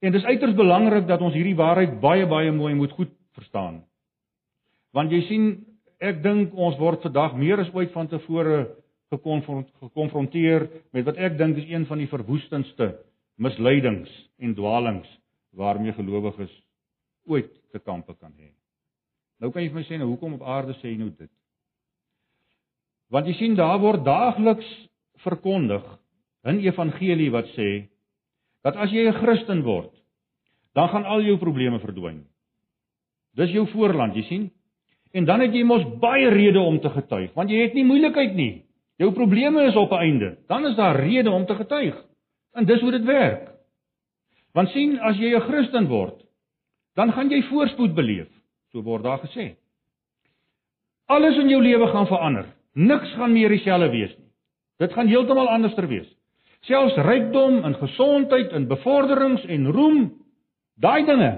[0.00, 3.82] En dis uiters belangrik dat ons hierdie waarheid baie baie mooi moet goed verstaan.
[4.96, 5.50] Want jy sien,
[6.00, 8.62] ek dink ons word vandag meer as ooit vantevore
[9.10, 12.94] gekonfronteer met wat ek dink is een van die verwoestendste
[13.38, 15.10] misleidings en dwaalings
[15.54, 16.52] waarmee gelowiges
[17.26, 18.50] ooit te kampe kan hê.
[19.40, 21.30] Nou kan jy vir my sê nou hoekom op aarde sê jy nou dit?
[23.10, 24.68] Want jy sien daar word daagliks
[25.24, 25.84] verkondig
[26.44, 27.88] 'n evangelie wat sê
[28.62, 29.92] dat as jy 'n Christen word,
[30.74, 32.24] dan gaan al jou probleme verdwyn.
[33.34, 34.50] Dis jou voorland, jy sien?
[35.12, 38.34] En dan het jy mos baie redes om te getuig, want jy het nie moeilikheid
[38.34, 38.64] nie.
[38.98, 40.38] Jou probleme is op 'n einde.
[40.46, 42.04] Dan is daar rede om te getuig.
[42.52, 43.50] En dis hoe dit werk.
[44.52, 46.24] Want sien, as jy 'n Christen word,
[46.94, 48.28] dan gaan jy voorspoed beleef,
[48.72, 49.54] so word daar gesê.
[51.10, 52.46] Alles in jou lewe gaan verander.
[52.74, 54.28] Niks gaan meer dieselfde wees nie.
[54.80, 56.08] Dit gaan heeltemal anderster wees.
[56.68, 60.00] Selfs rykdom en gesondheid en bevorderings en roem,
[60.80, 61.30] daai dinge,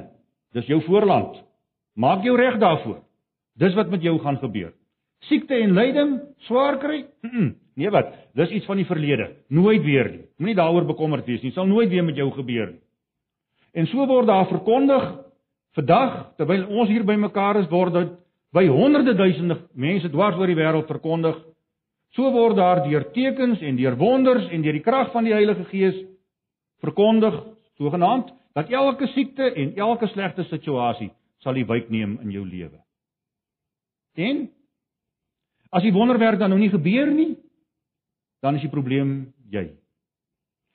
[0.54, 1.40] dis jou voorland.
[1.94, 3.00] Maak jou reg daarvoor.
[3.58, 4.72] Dis wat met jou gaan gebeur.
[5.28, 6.14] Siekte en lyding,
[6.48, 7.04] swaar kry?
[7.74, 8.10] Nee wat?
[8.36, 9.30] Dis iets van die verlede.
[9.48, 10.24] Nooit weer nie.
[10.36, 11.52] Moenie daaroor bekommerd wees nie.
[11.52, 12.82] Dit sal nooit weer met jou gebeur nie.
[13.72, 15.06] En so word daar verkondig
[15.72, 18.12] Vandag terwyl ons hier bymekaar is word dit
[18.52, 21.38] by honderde duisende mense dwars oor die wêreld verkondig.
[22.12, 25.64] So word daar deur tekens en deur wonders en deur die krag van die Heilige
[25.70, 25.96] Gees
[26.84, 27.38] verkondig
[27.80, 31.08] sogenaamd dat elke siekte en elke slegte situasie
[31.40, 32.76] sal die wyk neem in jou lewe.
[34.20, 34.44] En
[35.72, 37.38] as die wonderwerk dan nou nie gebeur nie,
[38.44, 39.70] dan is die probleem jy.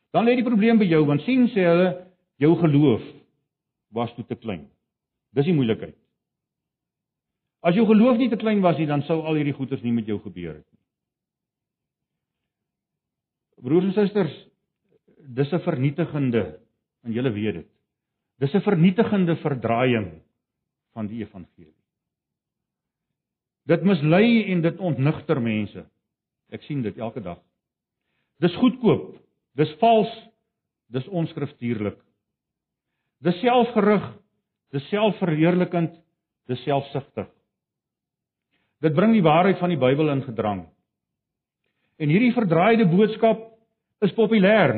[0.10, 1.92] Dan lê die probleem by jou want sien sê hulle
[2.42, 3.06] jou geloof
[3.94, 4.66] was toe te klein.
[5.36, 5.98] Dis die moeilikheid.
[7.66, 10.08] As jou geloof nie te klein was nie, dan sou al hierdie goeders nie met
[10.08, 10.84] jou gebeur het nie.
[13.66, 14.36] Broers en susters,
[15.36, 16.60] dis 'n vernietigende
[17.04, 17.70] en julle weet dit.
[18.40, 20.22] Dis 'n vernietigende verdraaiing
[20.94, 21.74] van die evangelie.
[23.66, 25.86] Dit mislei en dit ontnigter mense.
[26.50, 27.40] Ek sien dit elke dag.
[28.40, 29.18] Dis goedkoop,
[29.58, 30.12] dis vals,
[30.94, 31.98] dis onskriftuurlik.
[33.20, 34.06] Dis selfgerig,
[34.76, 35.94] Dis selfverheerlikend,
[36.48, 37.30] dis selfsugtig.
[38.84, 40.66] Dit bring die waarheid van die Bybel in gedrang.
[41.98, 43.48] En hierdie verdraaide boodskap
[44.06, 44.76] is populêr.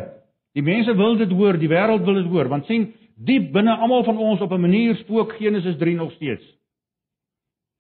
[0.56, 2.88] Die mense wil dit hoor, die wêreld wil dit hoor, want sien,
[3.20, 6.46] diep binne almal van ons op 'n manier spook Genesis 3 nog steeds.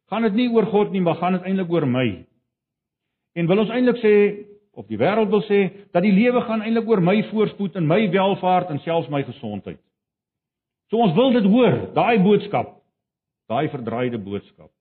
[0.09, 2.25] Gaan dit nie oor God nie, maar gaan dit eintlik oor my.
[3.33, 6.87] En wil ons eintlik sê of die wêreld wil sê dat die lewe gaan eintlik
[6.87, 9.79] oor my voorspoed en my welvaart en selfs my gesondheid.
[10.89, 12.79] So ons wil dit hoor, daai boodskap,
[13.49, 14.71] daai verdraaide boodskap.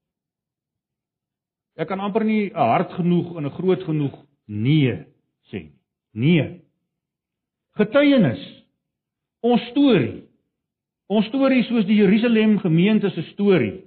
[1.78, 4.16] Ek kan amper nie 'n hart genoeg en 'n groot genoeg
[4.46, 5.06] nee
[5.50, 5.72] sê nie.
[6.12, 6.60] Nee.
[7.76, 8.40] Getuienis.
[9.42, 10.24] Ons storie.
[11.08, 13.84] Ons storie soos die Jerusalem gemeente se storie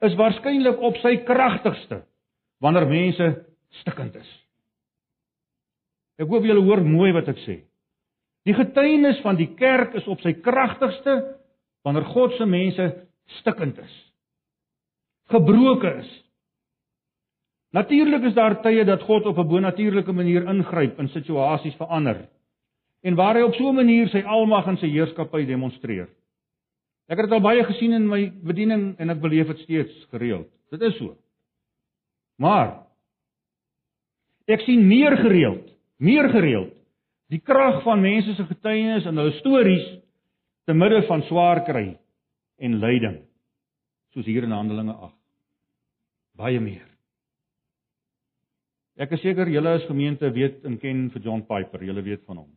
[0.00, 2.02] is waarskynlik op sy kragtigste
[2.60, 3.28] wanneer mense
[3.82, 4.28] stikkend is.
[6.18, 7.60] Ek hoop julle hoor mooi wat ek sê.
[8.44, 11.35] Die getuienis van die kerk is op sy kragtigste
[11.86, 12.86] wanneer God se mense
[13.38, 13.94] stikkend is.
[15.30, 16.10] Gebroken is.
[17.70, 22.28] Natuurlik is daar tye dat God op 'n bonatuurlike manier ingryp en situasies verander.
[23.02, 26.08] En waar hy op so 'n manier sy almag en sy heerskappy demonstreer.
[27.08, 30.48] Ek het dit al baie gesien in my bediening en ek beleef dit steeds gereeld.
[30.70, 31.16] Dit is so.
[32.38, 32.82] Maar
[34.46, 36.74] ek sien meer gereeld, meer gereeld
[37.28, 40.05] die krag van mense se getuienis en hulle stories
[40.66, 41.86] te midde van swaar kry
[42.58, 43.20] en lyding
[44.14, 45.14] soos hier in Handelinge 8.
[46.36, 46.86] Baie meer.
[48.96, 52.42] Ek is seker julle as gemeente weet en ken vir John Piper, julle weet van
[52.42, 52.52] hom.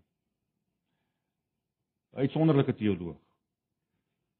[2.16, 3.20] 'n wonderlike teoloog.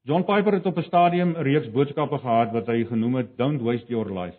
[0.02, 3.60] John Piper het op 'n stadium 'n reeks boodskappe gehad wat hy genoem het Don't
[3.62, 4.38] waste your life.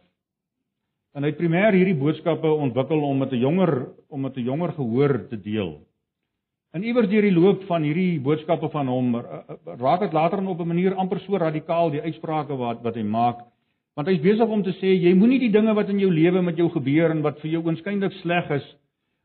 [1.14, 4.74] En hy het primêr hierdie boodskappe ontwikkel om met 'n jonger om met 'n jonger
[4.74, 5.88] gehoor te deel.
[6.72, 9.16] En iewers deur die loop van hierdie boodskappe van hom
[9.82, 13.40] raak dit later op 'n manier amper so radikaal die uitsprake wat wat hy maak.
[13.96, 16.56] Want hy's besig om te sê jy moenie die dinge wat in jou lewe met
[16.56, 18.76] jou gebeur en wat vir jou oënskynlik sleg is,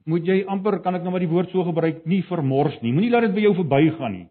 [0.07, 2.93] moet jy amper kan ek nou maar die woord so gebruik, nie vermors nie.
[2.93, 4.29] Moenie laat dit by jou verbygaan nie.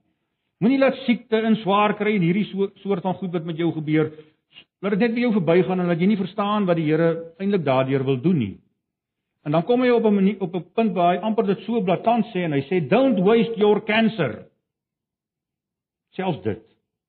[0.60, 3.72] Moenie laat siekte en swaar kry en hierdie so, soort van goed wat met jou
[3.72, 4.12] gebeur,
[4.82, 7.64] laat dit net by jou verbygaan en laat jy nie verstaan wat die Here eintlik
[7.64, 8.56] daardeur wil doen nie.
[9.46, 11.82] En dan kom hy op 'n manier op 'n punt waar hy amper dit so
[11.82, 14.48] blaatant sê en hy sê don't waste your cancer.
[16.10, 16.64] Selfs dit.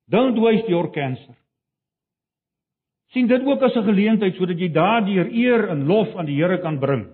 [0.08, 1.34] Don't waste your cancer.
[3.16, 6.58] sien dit ook as 'n geleentheid sodat jy daardeur eer en lof aan die Here
[6.60, 7.06] kan bring.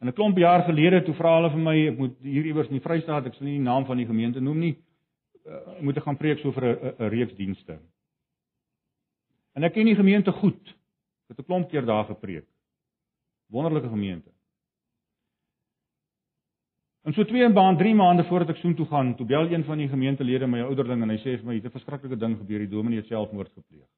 [0.00, 2.78] En 'n klomp jaar gelede toe vra hulle vir my, ek moet hier iewers in
[2.78, 4.76] die Vrystaat, ek sal nie die naam van die gemeente noem nie,
[5.46, 6.64] uh, moet ek gaan preek so vir
[6.98, 7.78] 'n reeks dienste.
[9.54, 10.68] En ek ken die gemeente goed.
[11.30, 12.46] Ek het 'n klomp keer daar gepreek.
[13.48, 14.30] Wonderlike gemeente.
[17.08, 19.78] En so 2 en baan 3 maande voordat ek soontoe gaan, toe bel een van
[19.80, 22.58] die gemeentelede my ouderling en hy sê vir my, "Dit het 'n verskriklike ding gebeur,
[22.58, 23.88] die dominee het selfmoord gepleeg."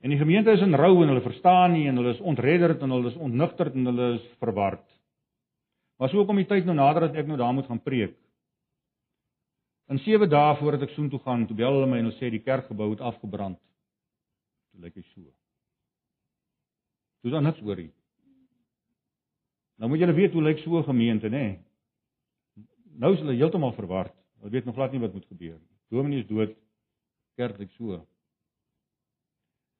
[0.00, 2.90] En die gemeente is in rou en hulle verstaan nie en hulle is ontredderd en
[2.90, 4.86] hulle is ontnugterd en hulle is verward.
[5.98, 8.16] Maar so kom die tyd nou nader dat ek nou daar moet gaan preek.
[9.88, 12.42] In 7 dae voordat ek soontoe gaan, toe bel hulle my en hulle sê die
[12.42, 13.58] kerkgebou het afgebrand.
[14.72, 15.39] Toe lyk dit so.
[17.20, 17.90] Dis dan niks oor nie.
[19.80, 21.58] Nou moet julle weet hoe lyk so 'n gemeente, nê?
[22.98, 24.14] Nou is hulle heeltemal verward.
[24.38, 25.68] Hulle weet nog glad nie wat moet gebeur nie.
[25.88, 26.56] Dominee is dood.
[27.36, 28.06] Kerk lyk so.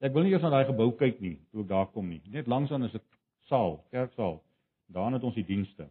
[0.00, 2.22] Ek wil nie eers na daai gebou kyk nie toe ek daar kom nie.
[2.26, 3.00] Net langs aan is 'n
[3.48, 4.42] saal, kerksaal.
[4.88, 5.88] Daar het ons die dienste.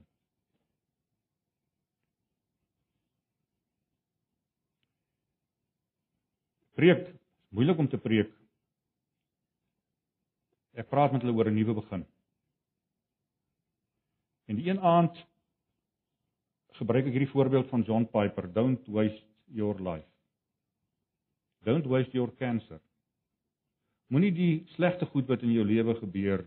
[6.75, 7.09] Preek,
[7.49, 8.38] moeilik om te preek.
[10.79, 12.05] Ek praat met hulle oor 'n nuwe begin.
[14.47, 15.17] En die een aand
[16.79, 20.07] gebruik ek hierdie voorbeeld van John Piper, don't waste your life.
[21.67, 22.79] Don't waste your cancer.
[24.07, 26.45] Moenie die slegte goed wat in jou lewe gebeur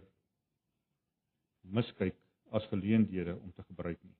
[1.62, 2.16] miskyk
[2.50, 4.16] as geleenthede om te gebruik nie.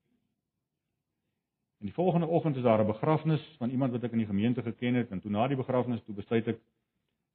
[1.83, 4.61] En die volgende oggend is daar 'n begrafnis van iemand wat ek in die gemeente
[4.61, 6.59] geken het en toe na die begrafnis toe besluit ek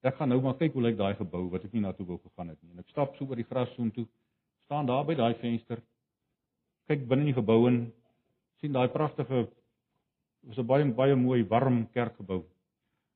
[0.07, 2.19] ek gaan nou maar kyk hoe lyk daai gebou wat ek nie na toe wou
[2.19, 2.73] gegaan het nie.
[2.73, 4.07] En ek stap so oor die gras so toe,
[4.67, 5.81] staan daar by daai venster,
[6.89, 7.81] kyk binne in die gebou en
[8.61, 9.47] sien daai pragtige
[10.47, 12.45] was 'n baie baie mooi warm kerkgebou.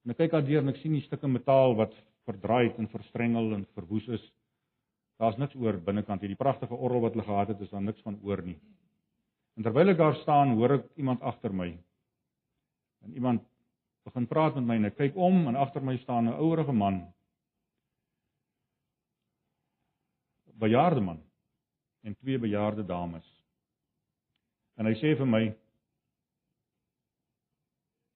[0.04, 1.94] En ek kyk daar deur en ek sien die stukke metaal wat
[2.26, 4.32] verdraai en verstrengel en verwoes is.
[5.18, 8.18] Daar's niks oor binnekant hierdie pragtige orgel wat hulle gehad het, is daar niks van
[8.22, 8.58] oor nie.
[9.56, 11.78] En terwyl ek daar staan, hoor ek iemand agter my.
[13.04, 13.42] En iemand
[14.04, 17.02] begin praat met my en ek kyk om en agter my staan 'n ouerige man.
[20.58, 21.22] Bejaarde man
[22.02, 23.26] en twee bejaarde dames.
[24.78, 25.54] En hy sê vir my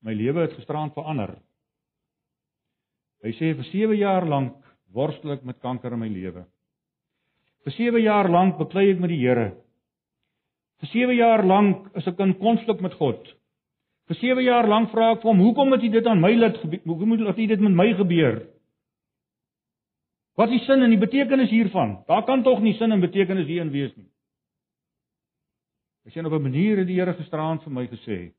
[0.07, 1.39] my lewe het gisterand verander.
[3.25, 4.55] Hy sê vir 7 jaar lank
[4.95, 6.45] worstel ek met kanker in my lewe.
[7.65, 9.57] Vir 7 jaar lank beklei ek met die Here.
[10.79, 13.36] Vir 7 jaar lank is ek in konflik met God.
[14.07, 16.57] Vir 7 jaar lank vra ek vir hom, "Hoekom het U dit aan my laat
[16.59, 16.81] gebeur?
[16.85, 18.47] Hoekom laat U dit met my gebeur?"
[20.37, 22.05] Wat is die sin en die betekenis hiervan?
[22.07, 24.11] Daar kan tog nie sin en betekenis hierin wees nie.
[26.07, 28.33] Ek sien op 'n manier het die Here gisteraand vir my gesê,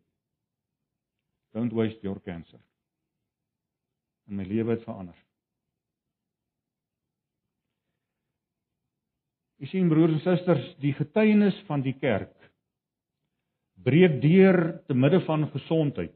[1.54, 2.60] "Don't waste your cancer."
[4.28, 5.16] en my lewe het verander.
[9.58, 12.36] Jy sien broers en susters, die getuienis van die kerk
[13.88, 16.16] breek deur te midde van gesondheid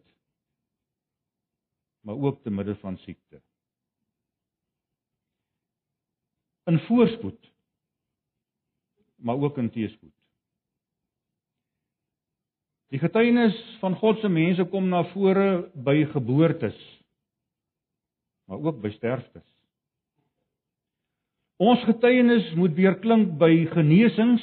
[2.01, 3.41] maar ook te midde van siekte.
[6.63, 7.49] In voorspoed
[9.21, 10.13] maar ook in teëspoed.
[12.89, 16.79] Die getuienis van God se mense kom na vore by geboortes,
[18.49, 19.45] maar ook by sterftes.
[21.61, 24.41] Ons getuienis moet weer klink by genesings,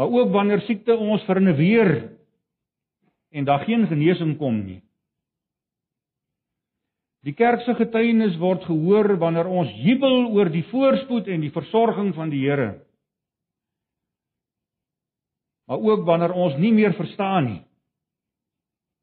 [0.00, 1.90] maar ook wanneer siekte ons vernuweer
[3.28, 4.78] en daar geen genesing kom nie.
[7.20, 12.14] Die kerk se getuienis word gehoor wanneer ons jubel oor die voorspoed en die versorging
[12.16, 12.70] van die Here.
[15.68, 17.62] Maar ook wanneer ons nie meer verstaan nie.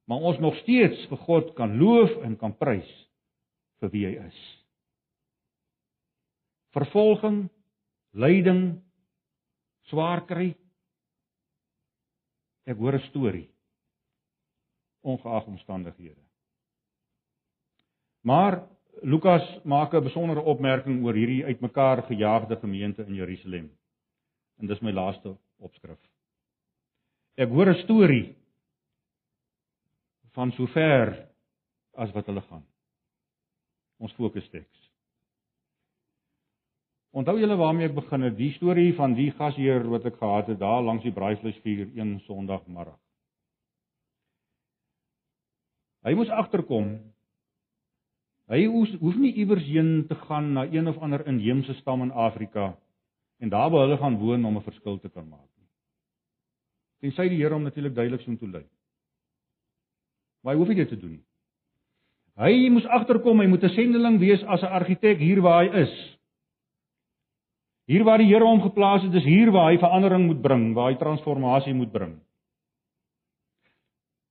[0.10, 2.90] Maar ons nog steeds vir God kan loof en kan prys
[3.84, 4.46] vir wie hy is.
[6.74, 7.44] Vervolging,
[8.18, 8.80] lyding,
[9.94, 10.56] swaar kry.
[12.68, 13.48] Ek hoor 'n storie
[15.08, 16.22] ongeag omstandighede.
[18.22, 18.68] Maar
[19.02, 23.72] Lukas maak 'n besondere opmerking oor hierdie uitmekaar gejaagde gemeente in Jerusalem.
[24.58, 26.00] En dis my laaste opskrif.
[27.36, 28.36] Ek hoor 'n storie
[30.34, 31.28] van sover
[31.94, 32.66] as wat hulle gaan.
[33.98, 34.87] Ons fokus teks.
[37.12, 40.60] Onthou julle waarmee ek begin het, die storie van die gasheer wat ek gehad het
[40.60, 43.00] daar langs die braaivleisvuur een Sondagmiddag.
[46.04, 47.00] Hy moes agterkom
[48.48, 52.78] Hy hoef, nie iewers heen te gaan na een of ander inheemse stam in Afrika
[53.44, 55.68] en daar by hulle gaan woon om 'n verskil te kan maak nie.
[57.02, 58.64] Tensy die Here hom natuurlik duidelik so toe lei.
[60.44, 61.26] Maar hy hoef nie dit te doen nie.
[62.38, 66.17] Hy moes agterkom, hy moet 'n sendeling wees as 'n argitek hier waar hy is.
[67.88, 70.92] Hier waar die Here hom geplaas het, dis hier waar hy verandering moet bring, waar
[70.92, 72.18] hy transformasie moet bring.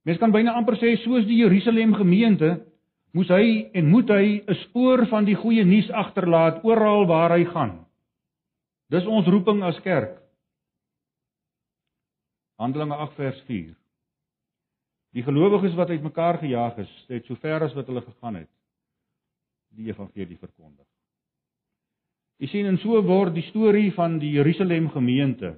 [0.07, 2.53] Mens kan byna amper sê soos die Jerusalem gemeente
[3.17, 7.45] moes hy en moet hy 'n spoor van die goeie nuus agterlaat oral waar hy
[7.45, 7.87] gaan.
[8.91, 10.21] Dis ons roeping as kerk.
[12.61, 13.75] Handelinge 8 vers 4.
[15.13, 18.51] Die gelowiges wat uitmekaar gejaag is, het sover as wat hulle gegaan het,
[19.71, 20.87] die evangelie verkondig.
[22.43, 25.55] Jy sien en so word die storie van die Jerusalem gemeente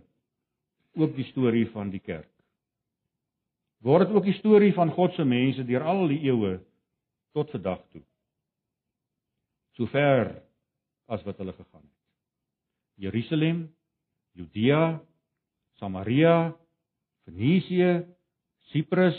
[0.98, 2.30] ook die storie van die kerk.
[3.82, 6.58] Word dit ook die storie van God se mense deur al die eeue
[7.36, 8.02] tot vandag toe.
[9.78, 10.32] Sover
[11.06, 11.94] as wat hulle gegaan het.
[12.98, 13.68] Jerusalem,
[14.34, 14.98] Judea,
[15.78, 16.52] Samaria,
[17.26, 18.02] Fenisië,
[18.72, 19.18] Siprus,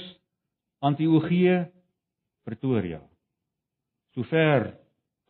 [0.84, 1.70] Antiochië,
[2.44, 3.00] Pretoria.
[4.16, 4.74] Sover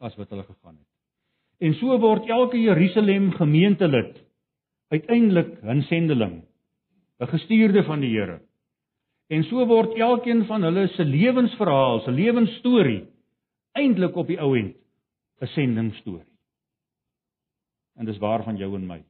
[0.01, 0.88] as wat hulle gegaan het.
[1.59, 4.15] En so word elke Jerusalem gemeentelid
[4.89, 6.43] uiteindelik 'n sendeling,
[7.19, 8.41] 'n gestuurde van die Here.
[9.27, 13.07] En so word elkeen van hulle se lewensverhaal, se lewensstorie
[13.71, 14.75] eintlik op die ou end
[15.41, 16.33] 'n sendingstorie.
[17.95, 19.03] En dis waar van jou en my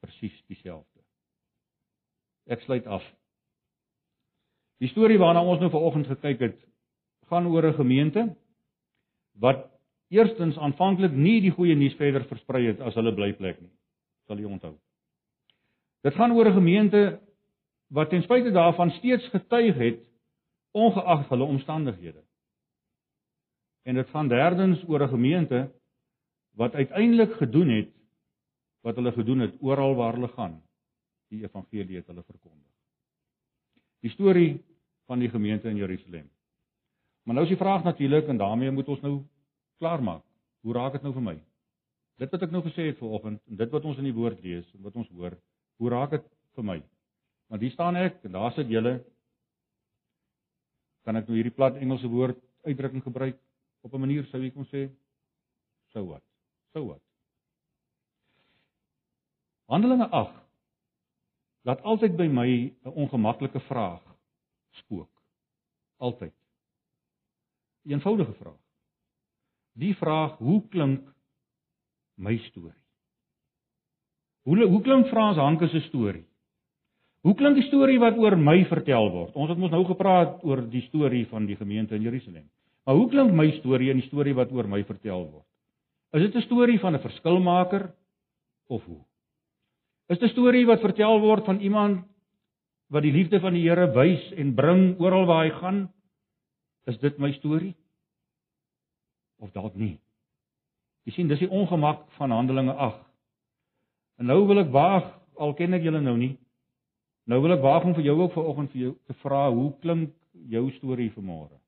[0.00, 1.00] presies dieselfde.
[2.46, 3.04] Ek sluit af.
[4.78, 6.58] Die storie waarna ons nou vanoggend gekyk het,
[7.28, 8.36] gaan oor 'n gemeente
[9.32, 9.77] wat
[10.08, 13.72] eerstens aanvanklik nie die goeie nuus verder versprei het as hulle blyplek nie.
[14.26, 14.74] Sal jy onthou?
[16.02, 17.20] Dit gaan oor 'n gemeente
[17.88, 20.00] wat ten spyte daarvan steeds getuig het
[20.72, 22.22] ongeag hulle omstandighede.
[23.82, 25.72] En dit gaan derdens oor 'n gemeente
[26.54, 27.92] wat uiteindelik gedoen het
[28.80, 30.62] wat hulle gedoen het oral waar hulle gaan.
[31.28, 32.72] Die evangelie het hulle verkondig.
[34.00, 34.64] Die storie
[35.06, 36.30] van die gemeente in Jerusalem.
[37.22, 39.22] Maar nou is die vraag natuurlik en daarmee moet ons nou
[39.78, 40.24] klaarmaak.
[40.66, 41.36] Hoe raak dit nou vir my?
[42.18, 44.66] Dit wat ek nou gesê het vanoggend en dit wat ons in die woord lees
[44.74, 45.36] en wat ons hoor,
[45.78, 46.24] hoe raak dit
[46.58, 46.78] vir my?
[47.48, 48.98] Maar hier staan ek en daar sit julle.
[51.06, 53.38] Kan ek nou hierdie plat Engelse woord uitdrukking gebruik
[53.86, 54.90] op 'n manier sou ek kon sê
[55.92, 56.22] so wat.
[56.72, 57.02] So wat.
[59.68, 60.34] Handelinge 8
[61.62, 64.02] laat altyd by my 'n ongemaklike vraag
[64.70, 65.10] spook.
[65.96, 66.32] Altyd.
[67.84, 68.67] 'n Eenvoudige vraag.
[69.78, 71.06] Die vraag: Hoe klink
[72.18, 72.82] my storie?
[74.48, 76.24] Hoe hoe klink Frans Hanke se storie?
[77.26, 79.34] Hoe klink die storie wat oor my vertel word?
[79.36, 82.46] Ons het mos nou gepraat oor die storie van die gemeente in Jerusalem.
[82.86, 85.46] Maar hoe klink my storie en die storie wat oor my vertel word?
[86.16, 87.92] Is dit 'n storie van 'n verskilmaker
[88.68, 89.04] of hoe?
[90.08, 92.06] Is dit 'n storie wat vertel word van iemand
[92.88, 95.92] wat die liefde van die Here wys en bring oral waar hy gaan?
[96.86, 97.74] Is dit my storie?
[99.38, 99.98] Of dalk nie?
[101.06, 103.04] Jy sien, dis die ongemak van Handelinge 8.
[104.18, 105.06] En nou wil ek waag,
[105.38, 106.34] al ken ek julle nou nie,
[107.28, 110.14] Nou wil ek waag om vir jou ook vanoggend vir jou te vra, hoe klink
[110.48, 111.58] jou storie vanmôre?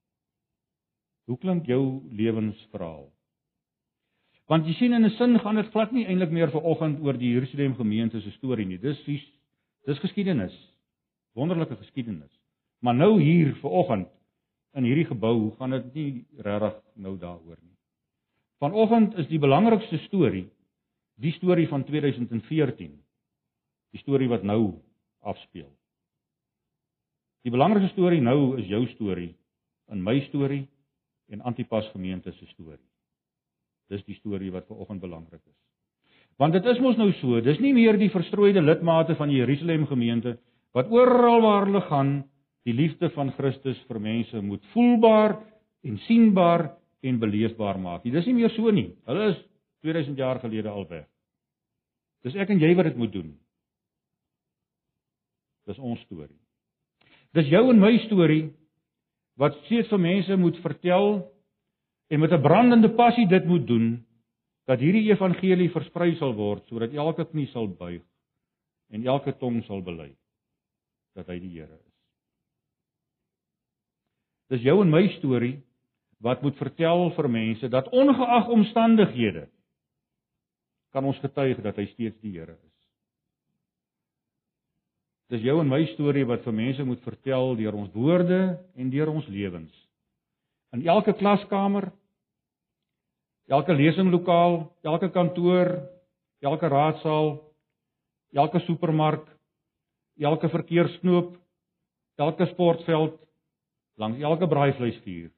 [1.28, 3.04] Hoe klink jou lewensverhaal?
[4.48, 7.32] Want jy sien in 'n sin gaan dit glad nie eintlik meer vanoggend oor die
[7.32, 8.78] Jerusalem gemeente se storie nie.
[8.78, 9.04] Dis
[9.86, 10.52] dis geskiedenis.
[11.34, 12.32] Wonderlike geskiedenis.
[12.80, 14.08] Maar nou hier vanoggend
[14.78, 17.76] in hierdie gebou gaan dit nie regtig nou daaroor nie.
[18.60, 20.46] Vanoggend is die belangrikste storie
[21.20, 22.92] die storie van 2014.
[23.92, 24.80] Die storie wat nou
[25.20, 25.68] afspeel.
[27.44, 29.32] Die belangrikste storie nou is jou storie,
[29.92, 30.62] in my storie
[31.32, 32.84] en Antipas gemeente se storie.
[33.90, 35.58] Dis die storie wat vanoggend belangrik is.
[36.40, 39.86] Want dit is mos nou so, dis nie meer die verstrooide lidmate van die Jerusalem
[39.90, 40.38] gemeente
[40.76, 42.12] wat oral waar hulle gaan
[42.70, 45.38] die liefde van Christus vir mense moet voelbaar
[45.86, 46.68] en sienbaar
[47.02, 48.04] en beleefbaar maak.
[48.04, 48.90] Dis nie meer so nie.
[49.08, 49.40] Hulle is
[49.86, 51.06] 2000 jaar gelede al weg.
[52.24, 53.32] Dis ek en jy wat dit moet doen.
[55.68, 56.36] Dis ons storie.
[57.36, 58.50] Dis jou en my storie
[59.40, 61.22] wat steeds vir mense moet vertel
[62.10, 64.04] en met 'n brandende passie dit moet doen
[64.66, 68.02] dat hierdie evangelie versprei sal word sodat elke knie sal buig
[68.90, 70.10] en elke tong sal bely
[71.14, 71.89] dat hy die Here is.
[74.50, 75.60] Dis jou en my storie
[76.20, 79.46] wat moet vertel vir mense dat ongeag omstandighede
[80.90, 82.76] kan ons getuig dat hy steeds die Here is.
[85.30, 88.40] Dis jou en my storie wat vir mense moet vertel deur ons woorde
[88.74, 89.70] en deur ons lewens.
[90.74, 91.92] In elke klaskamer,
[93.50, 95.76] elke lesinglokaal, elke kantoor,
[96.42, 97.36] elke raadsaal,
[98.34, 99.22] elke supermark,
[100.18, 101.36] elke verkeersknoop,
[102.18, 103.16] elke sportveld,
[104.00, 105.30] langs elke braaivleisvuur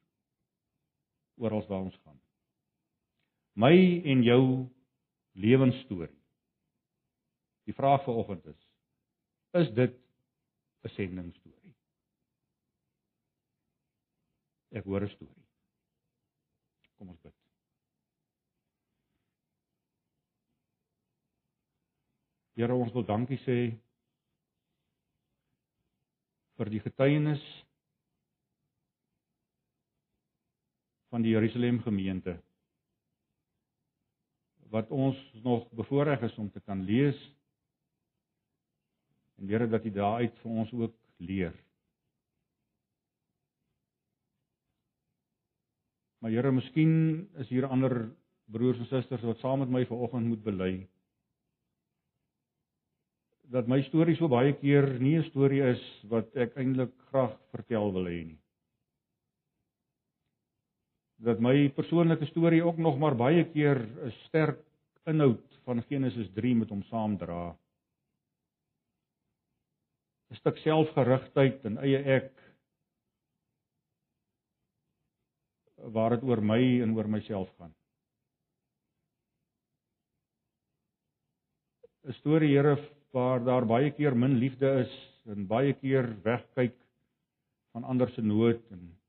[1.43, 2.19] oral waar ons gaan.
[3.59, 4.43] My en jou
[5.33, 6.19] lewensstorie.
[7.67, 8.69] Die vraag vanoggend is:
[9.51, 9.99] is dit
[10.83, 11.75] 'n sendingstorie?
[14.71, 15.47] Ek hoor 'n storie.
[16.97, 17.33] Kom ons bid.
[22.53, 23.79] Here, ons wil dankie sê
[26.57, 27.62] vir die getuienis
[31.13, 32.39] van die Jerusalem gemeente
[34.73, 37.19] wat ons nog bevoorreg is om te kan lees
[39.37, 41.53] en Here dat U daaruit vir ons ook leer.
[46.17, 46.93] Maar Here, miskien
[47.43, 48.07] is hier ander
[48.49, 50.73] broers en susters wat saam met my vanoggend moet bely
[53.53, 57.93] dat my storie so baie keer nie 'n storie is wat ek eintlik graag vertel
[57.93, 58.42] wil hê nie
[61.23, 64.59] dat my persoonlike storie ook nog maar baie keer 'n sterk
[65.05, 67.55] inhoud van Genesis 3 met hom saamdra.
[70.31, 72.31] 'n stuk selfgerigtheid en eie ek
[75.75, 77.73] waar dit oor my en oor myself gaan.
[82.03, 82.75] 'n Storie Here
[83.11, 84.93] waar daar baie keer min liefde is
[85.25, 86.75] en baie keer wegkyk
[87.71, 89.02] van ander se nood en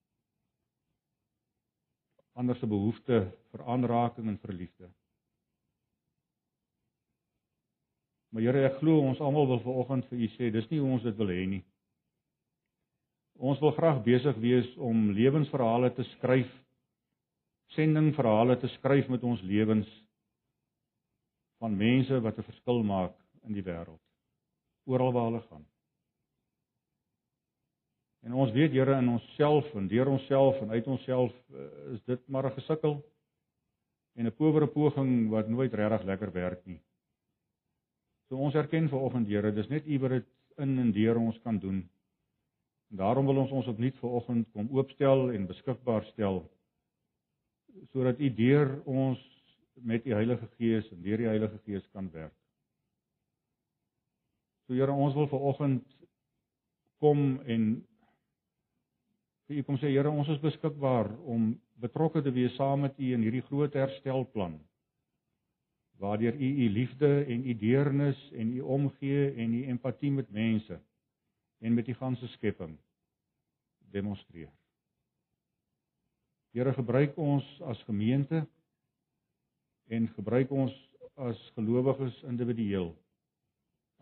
[2.34, 3.20] ander se behoefte
[3.52, 4.90] vir aanraking en vir liefde.
[8.34, 11.04] Maar Here, ek glo ons almal wil vanoggend vir U sê, dis nie hoe ons
[11.06, 11.62] dit wil hê nie.
[13.38, 16.50] Ons wil graag besig wees om lewensverhale te skryf,
[17.74, 19.90] sendingverhale te skryf met ons lewens
[21.62, 23.14] van mense wat 'n verskil maak
[23.46, 24.02] in die wêreld.
[24.86, 25.66] Oral waar hulle gaan.
[28.24, 32.28] En ons weet Here in onsself en deur onsself en uit onsself uh, is dit
[32.28, 33.02] maar 'n gesukkel
[34.16, 36.80] en 'n powere poging wat nooit regtig lekker werk nie.
[38.28, 41.58] So ons erken vanoggend Here, dis net U wat dit in en deur ons kan
[41.58, 41.90] doen.
[42.90, 46.44] En daarom wil ons ons opnuut vanoggend kom oopstel en beskikbaar stel
[47.92, 49.20] sodat U deur ons
[49.74, 52.36] met U Heilige Gees en deur die Heilige Gees kan werk.
[54.66, 55.84] So Here, ons wil vanoggend
[56.98, 57.84] kom en
[59.48, 63.12] vir u kom sê Here ons is beskikbaar om betrokke te wees saam met u
[63.14, 64.58] in hierdie groot herstelplan
[65.98, 70.80] waardeur u u liefde en u deernis en u omgee en u empatie met mense
[71.58, 72.76] en met die ganse skepping
[73.78, 74.50] demonstreer.
[76.50, 78.46] Here gebruik ons as gemeente
[79.86, 80.74] en gebruik ons
[81.14, 82.90] as gelowiges individueel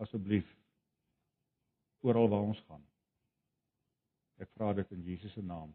[0.01, 0.49] asseblief
[2.01, 2.91] oral waar ons gaan.
[4.43, 5.70] Ek vra dit in Jesus se naam.